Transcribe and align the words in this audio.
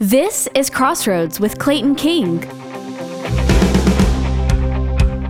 This 0.00 0.46
is 0.54 0.68
Crossroads 0.68 1.40
with 1.40 1.58
Clayton 1.58 1.94
King. 1.94 2.65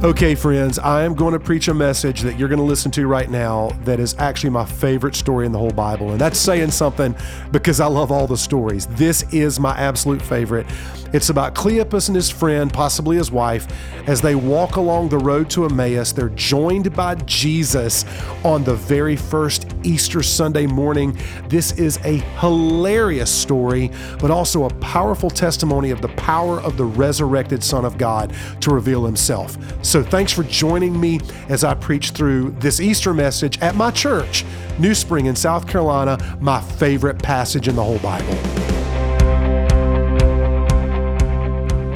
Okay, 0.05 0.35
friends, 0.35 0.79
I 0.79 1.05
am 1.05 1.15
going 1.15 1.33
to 1.33 1.41
preach 1.41 1.69
a 1.69 1.75
message 1.75 2.21
that 2.21 2.39
you're 2.39 2.51
going 2.51 2.59
to 2.59 2.65
listen 2.65 2.91
to 2.93 3.07
right 3.07 3.31
now 3.31 3.71
that 3.85 3.99
is 3.99 4.15
actually 4.19 4.51
my 4.51 4.67
favorite 4.67 5.15
story 5.15 5.47
in 5.47 5.53
the 5.53 5.59
whole 5.59 5.71
Bible. 5.71 6.11
And 6.11 6.21
that's 6.21 6.39
saying 6.39 6.73
something 6.73 7.17
because 7.51 7.81
I 7.81 7.87
love 7.87 8.13
all 8.13 8.27
the 8.27 8.37
stories. 8.37 8.87
This 8.89 9.23
is 9.33 9.59
my 9.59 9.75
absolute 9.79 10.21
favorite. 10.21 10.67
It's 11.15 11.31
about 11.31 11.55
Cleopas 11.55 12.09
and 12.09 12.17
his 12.17 12.29
friend, 12.29 12.71
possibly 12.71 13.17
his 13.17 13.31
wife, 13.31 13.67
as 14.07 14.21
they 14.21 14.35
walk 14.35 14.77
along 14.77 15.09
the 15.09 15.19
road 15.19 15.49
to 15.51 15.65
Emmaus. 15.65 16.13
They're 16.13 16.29
joined 16.31 16.95
by 16.95 17.15
Jesus 17.15 18.05
on 18.45 18.65
the 18.65 18.75
very 18.75 19.17
first 19.17 19.75
Easter 19.83 20.23
Sunday 20.23 20.67
morning. 20.67 21.17
This 21.49 21.73
is 21.73 21.99
a 22.05 22.19
hilarious 22.41 23.31
story, 23.31 23.91
but 24.19 24.31
also 24.31 24.65
a 24.65 24.75
powerful 24.75 25.31
testimony 25.31 25.91
of 25.91 26.03
the 26.03 26.09
power 26.09 26.61
of 26.61 26.77
the 26.77 26.85
resurrected 26.85 27.65
Son 27.65 27.87
of 27.87 27.97
God 27.97 28.35
to 28.61 28.71
reveal 28.71 29.07
himself. 29.07 29.57
So 29.87 30.03
thanks 30.03 30.33
for 30.33 30.43
joining 30.43 30.99
me 30.99 31.21
as 31.49 31.63
I 31.63 31.75
preach 31.75 32.11
through 32.11 32.57
this 32.59 32.81
Easter 32.81 33.15
message 33.15 33.61
at 33.61 33.77
my 33.77 33.93
church, 33.93 34.45
NewSpring 34.79 35.27
in 35.27 35.37
South 35.37 35.69
Carolina, 35.69 36.19
my 36.41 36.61
favorite 36.61 37.23
passage 37.23 37.69
in 37.69 37.77
the 37.77 37.85
whole 37.85 38.01
Bible. 38.01 38.35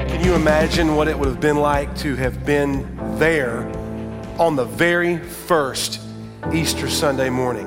Can 0.07 0.25
you 0.25 0.35
imagine 0.35 0.95
what 0.95 1.09
it 1.09 1.19
would 1.19 1.27
have 1.27 1.41
been 1.41 1.57
like 1.57 1.93
to 1.97 2.15
have 2.15 2.47
been 2.47 2.97
there 3.19 3.67
on 4.39 4.55
the 4.55 4.67
very 4.67 5.19
first 5.19 6.01
Easter 6.53 6.89
Sunday 6.89 7.29
morning? 7.29 7.67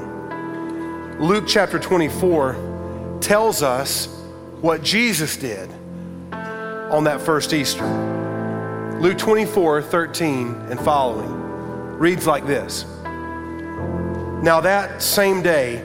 Luke 1.20 1.44
chapter 1.46 1.78
24 1.78 3.18
tells 3.20 3.62
us 3.62 4.06
what 4.62 4.84
Jesus 4.84 5.36
did 5.36 5.70
on 6.32 7.04
that 7.04 7.20
first 7.20 7.52
Easter. 7.52 8.23
Luke 9.00 9.18
24, 9.18 9.82
13 9.82 10.48
and 10.70 10.80
following 10.80 11.30
reads 11.98 12.28
like 12.28 12.46
this 12.46 12.86
Now 14.44 14.62
that 14.62 15.02
same 15.02 15.42
day, 15.42 15.84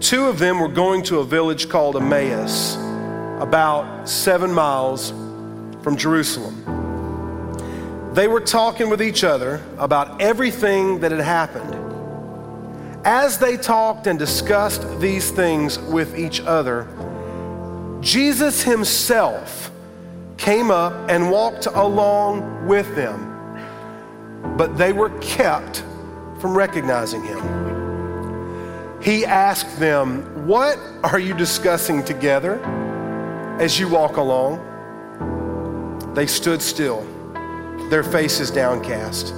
two 0.00 0.26
of 0.26 0.38
them 0.38 0.58
were 0.58 0.68
going 0.68 1.02
to 1.04 1.18
a 1.18 1.24
village 1.24 1.68
called 1.68 1.96
Emmaus, 1.96 2.76
about 3.40 4.08
seven 4.08 4.52
miles 4.52 5.10
from 5.82 5.96
Jerusalem. 5.96 6.58
They 8.14 8.26
were 8.26 8.40
talking 8.40 8.88
with 8.88 9.02
each 9.02 9.22
other 9.22 9.62
about 9.78 10.20
everything 10.20 11.00
that 11.00 11.12
had 11.12 11.20
happened. 11.20 11.78
As 13.04 13.38
they 13.38 13.56
talked 13.56 14.06
and 14.06 14.18
discussed 14.18 15.00
these 15.00 15.30
things 15.30 15.78
with 15.78 16.18
each 16.18 16.40
other, 16.40 16.88
Jesus 18.00 18.62
himself 18.62 19.71
came 20.42 20.72
up 20.72 21.08
and 21.08 21.30
walked 21.30 21.66
along 21.66 22.66
with 22.66 22.96
them, 22.96 24.56
but 24.56 24.76
they 24.76 24.92
were 24.92 25.10
kept 25.20 25.84
from 26.40 26.56
recognizing 26.56 27.22
him. 27.22 29.00
He 29.00 29.24
asked 29.24 29.78
them, 29.78 30.44
What 30.44 30.80
are 31.04 31.20
you 31.20 31.32
discussing 31.34 32.04
together 32.04 32.60
as 33.60 33.78
you 33.78 33.88
walk 33.88 34.16
along? 34.16 34.58
They 36.14 36.26
stood 36.26 36.60
still, 36.60 37.06
their 37.88 38.02
faces 38.02 38.50
downcast. 38.50 39.32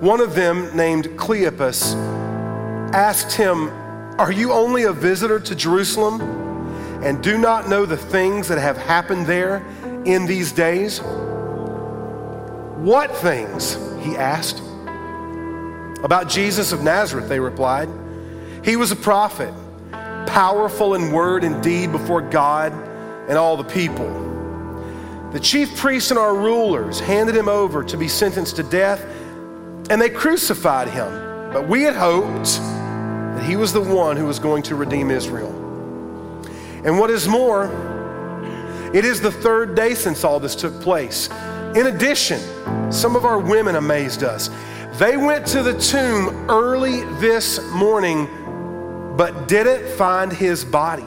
One 0.00 0.20
of 0.20 0.34
them, 0.34 0.76
named 0.76 1.06
Cleopas, 1.16 1.94
asked 2.92 3.32
him, 3.32 3.70
Are 4.18 4.32
you 4.32 4.52
only 4.52 4.82
a 4.82 4.92
visitor 4.92 5.40
to 5.40 5.54
Jerusalem? 5.54 6.41
And 7.02 7.22
do 7.22 7.36
not 7.36 7.68
know 7.68 7.84
the 7.84 7.96
things 7.96 8.48
that 8.48 8.58
have 8.58 8.76
happened 8.76 9.26
there 9.26 9.64
in 10.04 10.26
these 10.26 10.52
days? 10.52 11.00
What 12.78 13.14
things? 13.16 13.74
He 14.02 14.16
asked. 14.16 14.60
About 16.04 16.28
Jesus 16.28 16.72
of 16.72 16.82
Nazareth, 16.82 17.28
they 17.28 17.38
replied. 17.38 17.88
He 18.64 18.76
was 18.76 18.90
a 18.92 18.96
prophet, 18.96 19.52
powerful 20.26 20.94
in 20.94 21.12
word 21.12 21.44
and 21.44 21.62
deed 21.62 21.92
before 21.92 22.22
God 22.22 22.72
and 23.28 23.38
all 23.38 23.56
the 23.56 23.64
people. 23.64 24.08
The 25.32 25.40
chief 25.40 25.76
priests 25.76 26.10
and 26.10 26.18
our 26.18 26.34
rulers 26.34 27.00
handed 27.00 27.36
him 27.36 27.48
over 27.48 27.82
to 27.84 27.96
be 27.96 28.08
sentenced 28.08 28.56
to 28.56 28.62
death, 28.62 29.04
and 29.90 30.00
they 30.00 30.10
crucified 30.10 30.88
him. 30.88 31.08
But 31.52 31.68
we 31.68 31.82
had 31.82 31.94
hoped 31.94 32.56
that 32.56 33.44
he 33.44 33.56
was 33.56 33.72
the 33.72 33.80
one 33.80 34.16
who 34.16 34.26
was 34.26 34.38
going 34.38 34.62
to 34.64 34.74
redeem 34.74 35.10
Israel. 35.10 35.61
And 36.84 36.98
what 36.98 37.10
is 37.10 37.28
more, 37.28 37.66
it 38.92 39.04
is 39.04 39.20
the 39.20 39.30
third 39.30 39.74
day 39.74 39.94
since 39.94 40.24
all 40.24 40.40
this 40.40 40.54
took 40.54 40.80
place. 40.80 41.28
In 41.74 41.86
addition, 41.86 42.40
some 42.92 43.16
of 43.16 43.24
our 43.24 43.38
women 43.38 43.76
amazed 43.76 44.22
us. 44.22 44.50
They 44.98 45.16
went 45.16 45.46
to 45.48 45.62
the 45.62 45.78
tomb 45.78 46.50
early 46.50 47.04
this 47.20 47.60
morning, 47.72 48.28
but 49.16 49.48
didn't 49.48 49.88
find 49.96 50.32
his 50.32 50.64
body. 50.64 51.06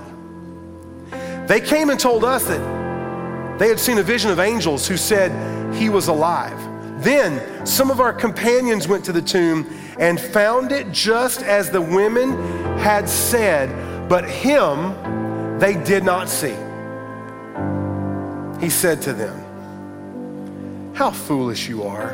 They 1.48 1.62
came 1.62 1.92
and 1.92 2.00
told 2.00 2.24
us 2.24 2.46
that 2.46 3.60
they 3.60 3.68
had 3.68 3.80
seen 3.80 4.00
a 4.00 4.04
vision 4.04 4.32
of 4.32 4.40
angels 4.40 4.88
who 4.88 4.98
said 4.98 5.32
he 5.76 5.90
was 5.90 6.08
alive. 6.08 6.58
Then 7.04 7.66
some 7.66 7.92
of 7.92 8.00
our 8.00 8.12
companions 8.14 8.88
went 8.88 9.06
to 9.06 9.12
the 9.12 9.22
tomb 9.22 9.68
and 10.00 10.20
found 10.20 10.72
it 10.72 10.92
just 10.92 11.44
as 11.44 11.70
the 11.70 11.82
women 11.82 12.32
had 12.80 13.08
said, 13.08 14.10
but 14.10 14.28
him 14.28 14.96
they 15.60 15.82
did 15.84 16.04
not 16.04 16.30
see. 16.30 16.56
He 18.60 18.70
said 18.70 19.02
to 19.04 19.14
them, 19.14 20.94
How 20.94 21.12
foolish 21.12 21.70
you 21.70 21.84
are, 21.84 22.14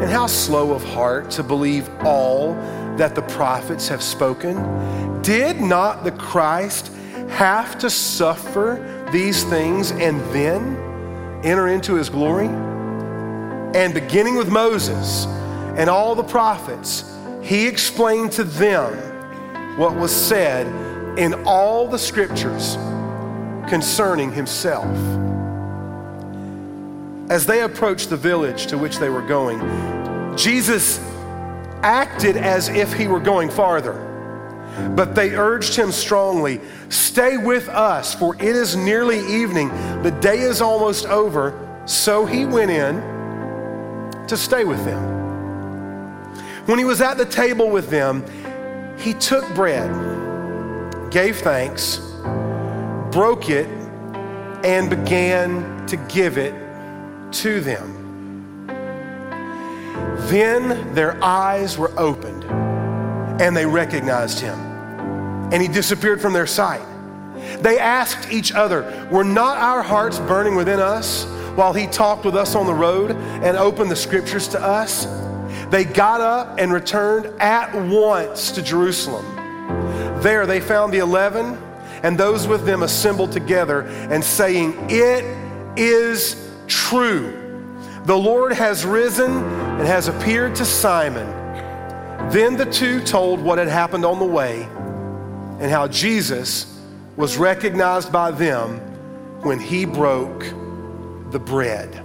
and 0.00 0.10
how 0.10 0.26
slow 0.26 0.72
of 0.72 0.84
heart 0.84 1.30
to 1.32 1.42
believe 1.42 1.88
all 2.04 2.54
that 2.96 3.14
the 3.14 3.22
prophets 3.22 3.88
have 3.88 4.02
spoken. 4.02 5.22
Did 5.22 5.60
not 5.60 6.04
the 6.04 6.12
Christ 6.12 6.92
have 7.30 7.78
to 7.78 7.90
suffer 7.90 9.08
these 9.12 9.44
things 9.44 9.90
and 9.90 10.20
then 10.32 10.76
enter 11.44 11.68
into 11.68 11.94
his 11.94 12.08
glory? 12.08 12.48
And 13.76 13.92
beginning 13.92 14.36
with 14.36 14.50
Moses 14.50 15.26
and 15.76 15.90
all 15.90 16.14
the 16.14 16.22
prophets, 16.22 17.12
he 17.42 17.66
explained 17.66 18.32
to 18.32 18.44
them 18.44 18.94
what 19.78 19.94
was 19.94 20.10
said 20.10 20.66
in 21.16 21.34
all 21.44 21.88
the 21.88 21.98
scriptures 21.98 22.76
concerning 23.68 24.32
himself. 24.32 24.86
As 27.30 27.46
they 27.46 27.62
approached 27.62 28.10
the 28.10 28.16
village 28.16 28.66
to 28.68 28.78
which 28.78 28.98
they 28.98 29.08
were 29.08 29.22
going, 29.22 29.58
Jesus 30.36 31.00
acted 31.82 32.36
as 32.36 32.68
if 32.68 32.92
he 32.92 33.08
were 33.08 33.20
going 33.20 33.50
farther. 33.50 34.02
But 34.94 35.14
they 35.14 35.34
urged 35.34 35.74
him 35.74 35.90
strongly, 35.90 36.60
Stay 36.90 37.38
with 37.38 37.68
us, 37.68 38.14
for 38.14 38.34
it 38.36 38.42
is 38.42 38.76
nearly 38.76 39.20
evening. 39.20 39.68
The 40.02 40.10
day 40.10 40.40
is 40.40 40.60
almost 40.60 41.06
over. 41.06 41.62
So 41.86 42.26
he 42.26 42.44
went 42.44 42.70
in 42.70 42.96
to 44.26 44.36
stay 44.36 44.64
with 44.64 44.84
them. 44.84 45.16
When 46.66 46.78
he 46.78 46.84
was 46.84 47.00
at 47.00 47.16
the 47.16 47.24
table 47.24 47.70
with 47.70 47.88
them, 47.88 48.24
he 48.98 49.14
took 49.14 49.48
bread 49.54 49.90
gave 51.16 51.38
thanks, 51.38 51.96
broke 53.10 53.48
it, 53.48 53.66
and 54.62 54.90
began 54.90 55.86
to 55.86 55.96
give 56.12 56.36
it 56.36 56.52
to 57.32 57.58
them. 57.62 58.66
Then 60.28 60.92
their 60.92 61.16
eyes 61.24 61.78
were 61.78 61.90
opened 61.98 62.44
and 63.40 63.56
they 63.56 63.64
recognized 63.64 64.40
him, 64.40 64.58
and 65.54 65.62
he 65.62 65.68
disappeared 65.68 66.20
from 66.20 66.34
their 66.34 66.46
sight. 66.46 66.84
They 67.62 67.78
asked 67.78 68.30
each 68.30 68.52
other, 68.52 69.08
Were 69.10 69.24
not 69.24 69.56
our 69.56 69.80
hearts 69.80 70.18
burning 70.18 70.54
within 70.54 70.80
us 70.80 71.24
while 71.54 71.72
he 71.72 71.86
talked 71.86 72.26
with 72.26 72.36
us 72.36 72.54
on 72.54 72.66
the 72.66 72.74
road 72.74 73.12
and 73.12 73.56
opened 73.56 73.90
the 73.90 73.96
scriptures 73.96 74.48
to 74.48 74.60
us? 74.60 75.06
They 75.70 75.86
got 75.86 76.20
up 76.20 76.58
and 76.58 76.70
returned 76.70 77.40
at 77.40 77.74
once 77.74 78.50
to 78.50 78.60
Jerusalem. 78.60 79.45
There 80.22 80.46
they 80.46 80.60
found 80.60 80.92
the 80.92 80.98
eleven 80.98 81.58
and 82.02 82.18
those 82.18 82.46
with 82.46 82.64
them 82.64 82.82
assembled 82.82 83.32
together 83.32 83.82
and 83.82 84.22
saying, 84.22 84.76
It 84.88 85.24
is 85.76 86.50
true. 86.66 87.42
The 88.04 88.16
Lord 88.16 88.52
has 88.52 88.84
risen 88.84 89.32
and 89.32 89.86
has 89.86 90.08
appeared 90.08 90.54
to 90.56 90.64
Simon. 90.64 91.26
Then 92.30 92.56
the 92.56 92.66
two 92.66 93.00
told 93.00 93.40
what 93.40 93.58
had 93.58 93.68
happened 93.68 94.04
on 94.04 94.18
the 94.18 94.24
way 94.24 94.62
and 95.58 95.70
how 95.70 95.88
Jesus 95.88 96.80
was 97.16 97.36
recognized 97.36 98.12
by 98.12 98.30
them 98.30 98.78
when 99.42 99.58
he 99.58 99.84
broke 99.84 100.44
the 101.30 101.38
bread. 101.38 102.02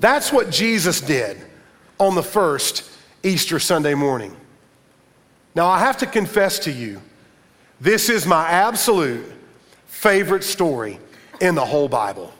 That's 0.00 0.32
what 0.32 0.50
Jesus 0.50 1.00
did 1.00 1.36
on 1.98 2.14
the 2.14 2.22
first 2.22 2.90
Easter 3.22 3.58
Sunday 3.58 3.94
morning. 3.94 4.36
Now, 5.54 5.66
I 5.66 5.78
have 5.78 5.98
to 5.98 6.06
confess 6.06 6.58
to 6.60 6.72
you, 6.72 7.00
This 7.80 8.08
is 8.08 8.26
my 8.26 8.48
absolute 8.48 9.24
favorite 9.86 10.44
story 10.44 10.98
in 11.40 11.54
the 11.54 11.64
whole 11.64 11.88
Bible. 11.88 12.32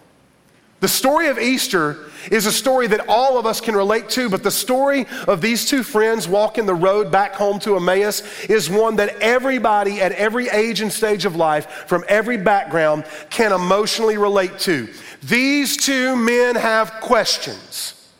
The 0.81 0.89
story 0.89 1.29
of 1.29 1.39
Easter 1.39 2.11
is 2.31 2.45
a 2.45 2.53
story 2.53 2.87
that 2.89 3.09
all 3.09 3.39
of 3.39 3.47
us 3.47 3.61
can 3.61 3.75
relate 3.75 4.11
to, 4.11 4.29
but 4.29 4.43
the 4.43 4.51
story 4.51 5.07
of 5.27 5.41
these 5.41 5.65
two 5.65 5.83
friends 5.83 6.29
walking 6.29 6.67
the 6.67 6.75
road 6.75 7.11
back 7.11 7.35
home 7.35 7.59
to 7.61 7.77
Emmaus 7.77 8.23
is 8.51 8.69
one 8.69 8.97
that 8.97 9.17
everybody 9.21 10.03
at 10.03 10.13
every 10.13 10.49
age 10.51 10.83
and 10.83 10.93
stage 10.93 11.25
of 11.25 11.37
life, 11.37 11.87
from 11.87 12.05
every 12.07 12.37
background, 12.37 13.05
can 13.31 13.53
emotionally 13.53 14.19
relate 14.19 14.59
to. 14.59 14.89
These 15.23 15.79
two 15.79 16.17
men 16.17 16.55
have 16.55 17.01
questions. 17.01 18.11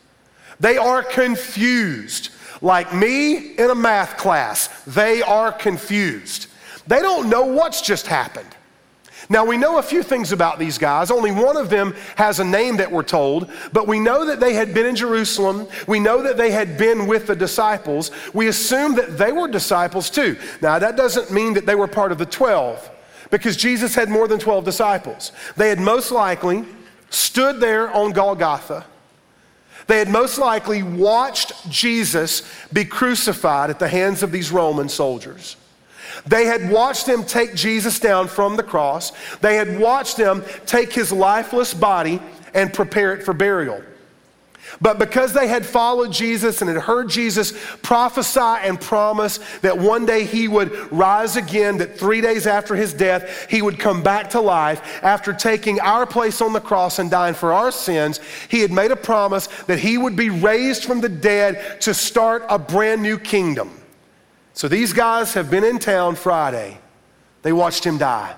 They 0.59 0.77
are 0.77 1.03
confused. 1.03 2.29
Like 2.65 2.95
me 2.95 3.51
in 3.51 3.69
a 3.69 3.75
math 3.75 4.17
class, 4.17 4.69
they 4.87 5.21
are 5.21 5.51
confused. 5.51 6.47
They 6.87 6.99
don't 6.99 7.29
know 7.29 7.45
what's 7.45 7.79
just 7.79 8.07
happened. 8.07 8.49
Now, 9.29 9.45
we 9.45 9.55
know 9.55 9.77
a 9.77 9.83
few 9.83 10.01
things 10.01 10.31
about 10.31 10.57
these 10.57 10.79
guys. 10.79 11.11
Only 11.11 11.31
one 11.31 11.57
of 11.57 11.69
them 11.69 11.93
has 12.15 12.39
a 12.39 12.43
name 12.43 12.77
that 12.77 12.91
we're 12.91 13.03
told, 13.03 13.51
but 13.71 13.87
we 13.87 13.99
know 13.99 14.25
that 14.25 14.39
they 14.39 14.55
had 14.55 14.73
been 14.73 14.87
in 14.87 14.95
Jerusalem. 14.95 15.67
We 15.87 15.99
know 15.99 16.23
that 16.23 16.37
they 16.37 16.49
had 16.49 16.75
been 16.75 17.05
with 17.05 17.27
the 17.27 17.35
disciples. 17.35 18.09
We 18.33 18.47
assume 18.47 18.95
that 18.95 19.15
they 19.15 19.31
were 19.31 19.47
disciples 19.47 20.09
too. 20.09 20.35
Now, 20.59 20.79
that 20.79 20.95
doesn't 20.95 21.29
mean 21.29 21.53
that 21.53 21.67
they 21.67 21.75
were 21.75 21.87
part 21.87 22.11
of 22.11 22.17
the 22.17 22.25
12, 22.25 22.89
because 23.29 23.57
Jesus 23.57 23.93
had 23.93 24.09
more 24.09 24.27
than 24.27 24.39
12 24.39 24.65
disciples. 24.65 25.33
They 25.55 25.69
had 25.69 25.79
most 25.79 26.11
likely 26.11 26.65
stood 27.11 27.59
there 27.59 27.91
on 27.91 28.11
Golgotha. 28.11 28.87
They 29.87 29.99
had 29.99 30.09
most 30.09 30.37
likely 30.37 30.81
watched 30.83 31.69
Jesus 31.69 32.41
be 32.73 32.85
crucified 32.85 33.69
at 33.69 33.79
the 33.79 33.87
hands 33.87 34.23
of 34.23 34.31
these 34.31 34.51
Roman 34.51 34.89
soldiers. 34.89 35.57
They 36.25 36.45
had 36.45 36.71
watched 36.71 37.07
him 37.07 37.23
take 37.23 37.55
Jesus 37.55 37.99
down 37.99 38.27
from 38.27 38.55
the 38.55 38.63
cross. 38.63 39.11
They 39.37 39.57
had 39.57 39.79
watched 39.79 40.17
him 40.17 40.43
take 40.65 40.93
his 40.93 41.11
lifeless 41.11 41.73
body 41.73 42.21
and 42.53 42.73
prepare 42.73 43.13
it 43.13 43.23
for 43.23 43.33
burial. 43.33 43.81
But 44.81 44.99
because 44.99 45.33
they 45.33 45.47
had 45.47 45.65
followed 45.65 46.11
Jesus 46.11 46.61
and 46.61 46.69
had 46.69 46.81
heard 46.81 47.09
Jesus 47.09 47.53
prophesy 47.81 48.39
and 48.39 48.79
promise 48.79 49.39
that 49.61 49.77
one 49.77 50.05
day 50.05 50.25
he 50.25 50.47
would 50.47 50.91
rise 50.91 51.37
again, 51.37 51.77
that 51.77 51.97
three 51.97 52.21
days 52.21 52.45
after 52.45 52.75
his 52.75 52.93
death, 52.93 53.47
he 53.49 53.61
would 53.61 53.79
come 53.79 54.03
back 54.03 54.29
to 54.31 54.41
life 54.41 55.03
after 55.03 55.33
taking 55.33 55.79
our 55.79 56.05
place 56.05 56.41
on 56.41 56.53
the 56.53 56.59
cross 56.59 56.99
and 56.99 57.09
dying 57.09 57.33
for 57.33 57.53
our 57.53 57.71
sins, 57.71 58.19
he 58.49 58.61
had 58.61 58.71
made 58.71 58.91
a 58.91 58.95
promise 58.95 59.47
that 59.63 59.79
he 59.79 59.97
would 59.97 60.15
be 60.15 60.29
raised 60.29 60.83
from 60.85 61.01
the 61.01 61.09
dead 61.09 61.79
to 61.81 61.93
start 61.93 62.43
a 62.49 62.59
brand 62.59 63.01
new 63.01 63.17
kingdom. 63.17 63.71
So 64.53 64.67
these 64.67 64.93
guys 64.93 65.33
have 65.33 65.51
been 65.51 65.63
in 65.63 65.79
town 65.79 66.15
Friday. 66.15 66.79
They 67.41 67.53
watched 67.53 67.85
him 67.85 67.97
die. 67.97 68.35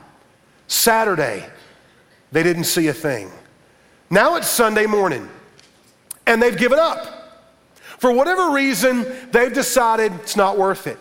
Saturday, 0.68 1.46
they 2.32 2.44
didn't 2.44 2.66
see 2.66 2.88
a 2.88 2.94
thing. 2.94 3.32
Now 4.10 4.36
it's 4.36 4.48
Sunday 4.48 4.86
morning, 4.86 5.30
and 6.28 6.42
they've 6.42 6.58
given 6.58 6.78
up. 6.78 7.14
For 7.98 8.12
whatever 8.12 8.52
reason, 8.52 9.06
they've 9.32 9.54
decided 9.54 10.14
it's 10.14 10.36
not 10.36 10.58
worth 10.58 10.86
it. 10.86 11.00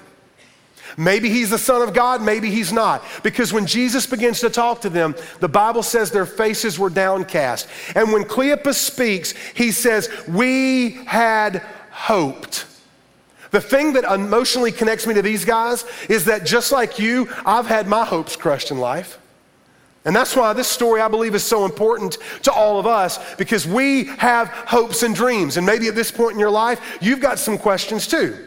Maybe 0.96 1.28
he's 1.28 1.50
the 1.50 1.58
Son 1.58 1.86
of 1.86 1.92
God, 1.92 2.22
maybe 2.22 2.50
he's 2.50 2.72
not. 2.72 3.04
Because 3.22 3.52
when 3.52 3.66
Jesus 3.66 4.06
begins 4.06 4.40
to 4.40 4.48
talk 4.48 4.80
to 4.80 4.88
them, 4.88 5.14
the 5.40 5.48
Bible 5.48 5.82
says 5.82 6.10
their 6.10 6.24
faces 6.24 6.78
were 6.78 6.88
downcast. 6.88 7.68
And 7.94 8.12
when 8.12 8.24
Cleopas 8.24 8.76
speaks, 8.76 9.32
he 9.54 9.72
says, 9.72 10.08
We 10.26 10.92
had 11.04 11.58
hoped. 11.90 12.64
The 13.50 13.60
thing 13.60 13.92
that 13.92 14.04
emotionally 14.04 14.72
connects 14.72 15.06
me 15.06 15.14
to 15.14 15.22
these 15.22 15.44
guys 15.44 15.84
is 16.08 16.24
that 16.26 16.46
just 16.46 16.72
like 16.72 16.98
you, 16.98 17.28
I've 17.44 17.66
had 17.66 17.86
my 17.86 18.04
hopes 18.04 18.36
crushed 18.36 18.70
in 18.70 18.78
life. 18.78 19.18
And 20.06 20.14
that's 20.14 20.36
why 20.36 20.52
this 20.52 20.68
story, 20.68 21.00
I 21.00 21.08
believe, 21.08 21.34
is 21.34 21.42
so 21.42 21.64
important 21.64 22.18
to 22.44 22.52
all 22.52 22.78
of 22.78 22.86
us 22.86 23.18
because 23.34 23.66
we 23.66 24.04
have 24.04 24.48
hopes 24.48 25.02
and 25.02 25.14
dreams. 25.14 25.56
And 25.56 25.66
maybe 25.66 25.88
at 25.88 25.96
this 25.96 26.12
point 26.12 26.34
in 26.34 26.38
your 26.38 26.50
life, 26.50 26.98
you've 27.00 27.20
got 27.20 27.40
some 27.40 27.58
questions 27.58 28.06
too. 28.06 28.46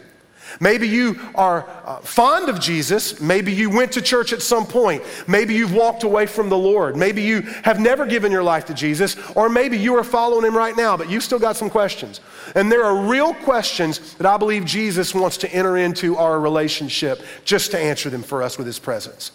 Maybe 0.62 0.88
you 0.88 1.20
are 1.36 1.70
uh, 1.86 1.98
fond 2.00 2.50
of 2.50 2.60
Jesus. 2.60 3.20
Maybe 3.22 3.54
you 3.54 3.70
went 3.70 3.92
to 3.92 4.02
church 4.02 4.34
at 4.34 4.42
some 4.42 4.66
point. 4.66 5.04
Maybe 5.28 5.54
you've 5.54 5.74
walked 5.74 6.04
away 6.04 6.26
from 6.26 6.50
the 6.50 6.58
Lord. 6.58 6.96
Maybe 6.96 7.22
you 7.22 7.42
have 7.64 7.80
never 7.80 8.06
given 8.06 8.32
your 8.32 8.42
life 8.42 8.66
to 8.66 8.74
Jesus. 8.74 9.16
Or 9.36 9.50
maybe 9.50 9.78
you 9.78 9.96
are 9.98 10.04
following 10.04 10.46
him 10.46 10.56
right 10.56 10.76
now, 10.76 10.98
but 10.98 11.10
you've 11.10 11.24
still 11.24 11.40
got 11.40 11.56
some 11.56 11.70
questions. 11.70 12.22
And 12.56 12.72
there 12.72 12.84
are 12.84 13.06
real 13.08 13.34
questions 13.34 14.16
that 14.16 14.26
I 14.26 14.38
believe 14.38 14.66
Jesus 14.66 15.14
wants 15.14 15.38
to 15.38 15.54
enter 15.54 15.78
into 15.78 16.16
our 16.16 16.40
relationship 16.40 17.22
just 17.44 17.72
to 17.72 17.80
answer 17.80 18.10
them 18.10 18.24
for 18.24 18.42
us 18.42 18.58
with 18.58 18.66
his 18.66 18.80
presence. 18.80 19.32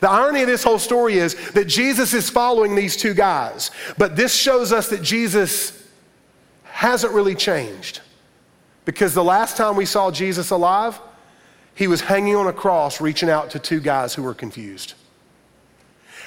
The 0.00 0.10
irony 0.10 0.42
of 0.42 0.48
this 0.48 0.64
whole 0.64 0.78
story 0.78 1.14
is 1.14 1.34
that 1.52 1.66
Jesus 1.66 2.14
is 2.14 2.30
following 2.30 2.74
these 2.74 2.96
two 2.96 3.14
guys, 3.14 3.70
but 3.98 4.16
this 4.16 4.34
shows 4.34 4.72
us 4.72 4.88
that 4.88 5.02
Jesus 5.02 5.86
hasn't 6.64 7.12
really 7.12 7.34
changed. 7.34 8.00
Because 8.84 9.14
the 9.14 9.24
last 9.24 9.56
time 9.56 9.76
we 9.76 9.86
saw 9.86 10.10
Jesus 10.10 10.50
alive, 10.50 11.00
he 11.74 11.86
was 11.86 12.00
hanging 12.02 12.36
on 12.36 12.46
a 12.46 12.52
cross 12.52 13.00
reaching 13.00 13.30
out 13.30 13.50
to 13.50 13.58
two 13.58 13.80
guys 13.80 14.14
who 14.14 14.22
were 14.22 14.34
confused. 14.34 14.94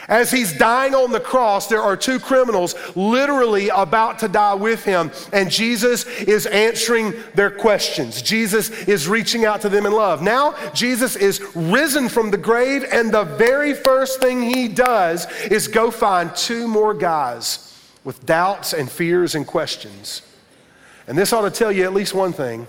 As 0.07 0.31
he's 0.31 0.53
dying 0.53 0.95
on 0.95 1.11
the 1.11 1.19
cross, 1.19 1.67
there 1.67 1.81
are 1.81 1.97
two 1.97 2.19
criminals 2.19 2.75
literally 2.95 3.67
about 3.69 4.19
to 4.19 4.29
die 4.29 4.53
with 4.53 4.85
him, 4.85 5.11
and 5.33 5.51
Jesus 5.51 6.05
is 6.21 6.45
answering 6.45 7.13
their 7.35 7.51
questions. 7.51 8.21
Jesus 8.21 8.69
is 8.87 9.07
reaching 9.07 9.43
out 9.43 9.61
to 9.61 9.69
them 9.69 9.85
in 9.85 9.91
love. 9.91 10.21
Now, 10.21 10.55
Jesus 10.71 11.17
is 11.17 11.41
risen 11.55 12.07
from 12.07 12.31
the 12.31 12.37
grave, 12.37 12.85
and 12.89 13.13
the 13.13 13.25
very 13.25 13.73
first 13.73 14.21
thing 14.21 14.41
he 14.41 14.69
does 14.69 15.29
is 15.47 15.67
go 15.67 15.91
find 15.91 16.33
two 16.35 16.67
more 16.69 16.93
guys 16.93 17.63
with 18.05 18.25
doubts 18.25 18.71
and 18.71 18.89
fears 18.89 19.35
and 19.35 19.45
questions. 19.45 20.21
And 21.07 21.17
this 21.17 21.33
ought 21.33 21.41
to 21.41 21.51
tell 21.51 21.71
you 21.71 21.83
at 21.83 21.93
least 21.93 22.13
one 22.13 22.31
thing 22.31 22.67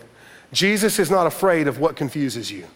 Jesus 0.52 0.98
is 0.98 1.10
not 1.10 1.26
afraid 1.26 1.68
of 1.68 1.78
what 1.78 1.94
confuses 1.94 2.50
you. 2.50 2.66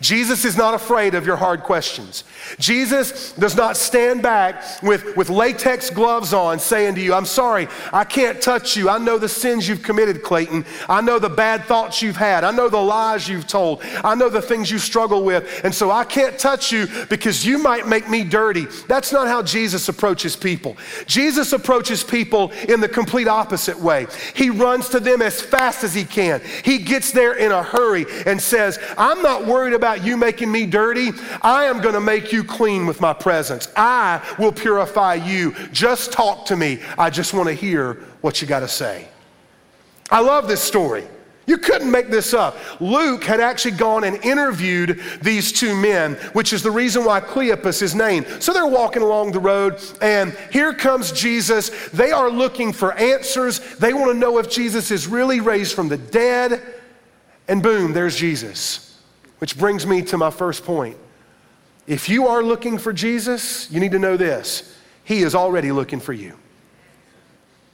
Jesus 0.00 0.44
is 0.44 0.56
not 0.56 0.74
afraid 0.74 1.14
of 1.14 1.26
your 1.26 1.36
hard 1.36 1.62
questions. 1.62 2.24
Jesus 2.58 3.32
does 3.32 3.56
not 3.56 3.76
stand 3.76 4.22
back 4.22 4.82
with, 4.82 5.16
with 5.16 5.30
latex 5.30 5.90
gloves 5.90 6.32
on 6.32 6.58
saying 6.58 6.94
to 6.94 7.00
you, 7.00 7.12
I'm 7.12 7.26
sorry, 7.26 7.66
I 7.92 8.04
can't 8.04 8.40
touch 8.40 8.76
you. 8.76 8.88
I 8.88 8.98
know 8.98 9.18
the 9.18 9.28
sins 9.28 9.68
you've 9.68 9.82
committed, 9.82 10.22
Clayton. 10.22 10.64
I 10.88 11.00
know 11.00 11.18
the 11.18 11.28
bad 11.28 11.64
thoughts 11.64 12.02
you've 12.02 12.16
had. 12.16 12.44
I 12.44 12.52
know 12.52 12.68
the 12.68 12.80
lies 12.80 13.28
you've 13.28 13.46
told. 13.46 13.82
I 14.04 14.14
know 14.14 14.28
the 14.28 14.42
things 14.42 14.70
you 14.70 14.78
struggle 14.78 15.24
with. 15.24 15.62
And 15.64 15.74
so 15.74 15.90
I 15.90 16.04
can't 16.04 16.38
touch 16.38 16.70
you 16.70 16.86
because 17.08 17.44
you 17.44 17.58
might 17.58 17.88
make 17.88 18.08
me 18.08 18.22
dirty. 18.22 18.66
That's 18.86 19.12
not 19.12 19.26
how 19.26 19.42
Jesus 19.42 19.88
approaches 19.88 20.36
people. 20.36 20.76
Jesus 21.06 21.52
approaches 21.52 22.04
people 22.04 22.52
in 22.68 22.80
the 22.80 22.88
complete 22.88 23.28
opposite 23.28 23.78
way. 23.78 24.06
He 24.34 24.50
runs 24.50 24.88
to 24.90 25.00
them 25.00 25.20
as 25.20 25.40
fast 25.40 25.82
as 25.82 25.94
he 25.94 26.04
can. 26.04 26.40
He 26.64 26.78
gets 26.78 27.10
there 27.10 27.34
in 27.34 27.50
a 27.52 27.62
hurry 27.62 28.06
and 28.26 28.40
says, 28.40 28.78
I'm 28.96 29.22
not 29.22 29.46
worried 29.46 29.72
about 29.72 29.79
you 30.02 30.16
making 30.16 30.50
me 30.50 30.66
dirty. 30.66 31.10
I 31.42 31.64
am 31.64 31.80
going 31.80 31.94
to 31.94 32.00
make 32.00 32.32
you 32.32 32.44
clean 32.44 32.86
with 32.86 33.00
my 33.00 33.12
presence. 33.12 33.68
I 33.76 34.22
will 34.38 34.52
purify 34.52 35.14
you. 35.14 35.54
Just 35.72 36.12
talk 36.12 36.46
to 36.46 36.56
me. 36.56 36.80
I 36.98 37.10
just 37.10 37.34
want 37.34 37.48
to 37.48 37.54
hear 37.54 37.94
what 38.20 38.40
you 38.40 38.48
got 38.48 38.60
to 38.60 38.68
say. 38.68 39.08
I 40.10 40.20
love 40.20 40.48
this 40.48 40.60
story. 40.60 41.06
You 41.46 41.58
couldn't 41.58 41.90
make 41.90 42.10
this 42.10 42.32
up. 42.32 42.56
Luke 42.80 43.24
had 43.24 43.40
actually 43.40 43.72
gone 43.72 44.04
and 44.04 44.24
interviewed 44.24 45.00
these 45.20 45.50
two 45.50 45.74
men, 45.74 46.14
which 46.32 46.52
is 46.52 46.62
the 46.62 46.70
reason 46.70 47.04
why 47.04 47.20
Cleopas 47.20 47.82
is 47.82 47.92
named. 47.92 48.26
So 48.38 48.52
they're 48.52 48.68
walking 48.68 49.02
along 49.02 49.32
the 49.32 49.40
road, 49.40 49.82
and 50.00 50.32
here 50.52 50.72
comes 50.72 51.10
Jesus. 51.10 51.70
They 51.88 52.12
are 52.12 52.30
looking 52.30 52.72
for 52.72 52.92
answers. 52.92 53.58
They 53.78 53.92
want 53.92 54.12
to 54.12 54.18
know 54.18 54.38
if 54.38 54.48
Jesus 54.48 54.92
is 54.92 55.08
really 55.08 55.40
raised 55.40 55.74
from 55.74 55.88
the 55.88 55.96
dead. 55.96 56.62
And 57.48 57.62
boom, 57.64 57.92
there's 57.92 58.14
Jesus. 58.14 58.89
Which 59.40 59.58
brings 59.58 59.86
me 59.86 60.02
to 60.02 60.16
my 60.16 60.30
first 60.30 60.64
point. 60.64 60.96
If 61.86 62.08
you 62.08 62.28
are 62.28 62.42
looking 62.42 62.78
for 62.78 62.92
Jesus, 62.92 63.70
you 63.70 63.80
need 63.80 63.92
to 63.92 63.98
know 63.98 64.16
this 64.16 64.76
He 65.02 65.22
is 65.22 65.34
already 65.34 65.72
looking 65.72 65.98
for 66.00 66.12
you. 66.12 66.38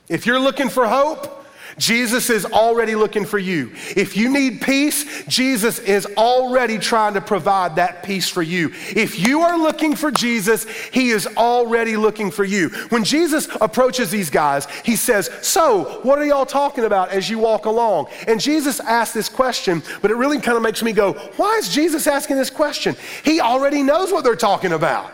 If 0.08 0.24
you're 0.26 0.40
looking 0.40 0.68
for 0.68 0.86
hope, 0.86 1.45
Jesus 1.78 2.30
is 2.30 2.44
already 2.44 2.94
looking 2.94 3.24
for 3.24 3.38
you. 3.38 3.72
If 3.96 4.16
you 4.16 4.30
need 4.30 4.60
peace, 4.60 5.24
Jesus 5.26 5.78
is 5.80 6.06
already 6.16 6.78
trying 6.78 7.14
to 7.14 7.20
provide 7.20 7.76
that 7.76 8.02
peace 8.02 8.28
for 8.28 8.42
you. 8.42 8.72
If 8.94 9.18
you 9.18 9.40
are 9.40 9.58
looking 9.58 9.94
for 9.94 10.10
Jesus, 10.10 10.64
he 10.92 11.10
is 11.10 11.26
already 11.36 11.96
looking 11.96 12.30
for 12.30 12.44
you. 12.44 12.68
When 12.88 13.04
Jesus 13.04 13.48
approaches 13.60 14.10
these 14.10 14.30
guys, 14.30 14.66
he 14.84 14.96
says, 14.96 15.30
So, 15.42 16.00
what 16.02 16.18
are 16.18 16.24
y'all 16.24 16.46
talking 16.46 16.84
about 16.84 17.10
as 17.10 17.28
you 17.28 17.38
walk 17.38 17.66
along? 17.66 18.08
And 18.26 18.40
Jesus 18.40 18.80
asked 18.80 19.14
this 19.14 19.28
question, 19.28 19.82
but 20.00 20.10
it 20.10 20.16
really 20.16 20.40
kind 20.40 20.56
of 20.56 20.62
makes 20.62 20.82
me 20.82 20.92
go, 20.92 21.12
Why 21.36 21.56
is 21.58 21.68
Jesus 21.68 22.06
asking 22.06 22.36
this 22.36 22.50
question? 22.50 22.96
He 23.24 23.40
already 23.40 23.82
knows 23.82 24.12
what 24.12 24.24
they're 24.24 24.36
talking 24.36 24.72
about. 24.72 25.12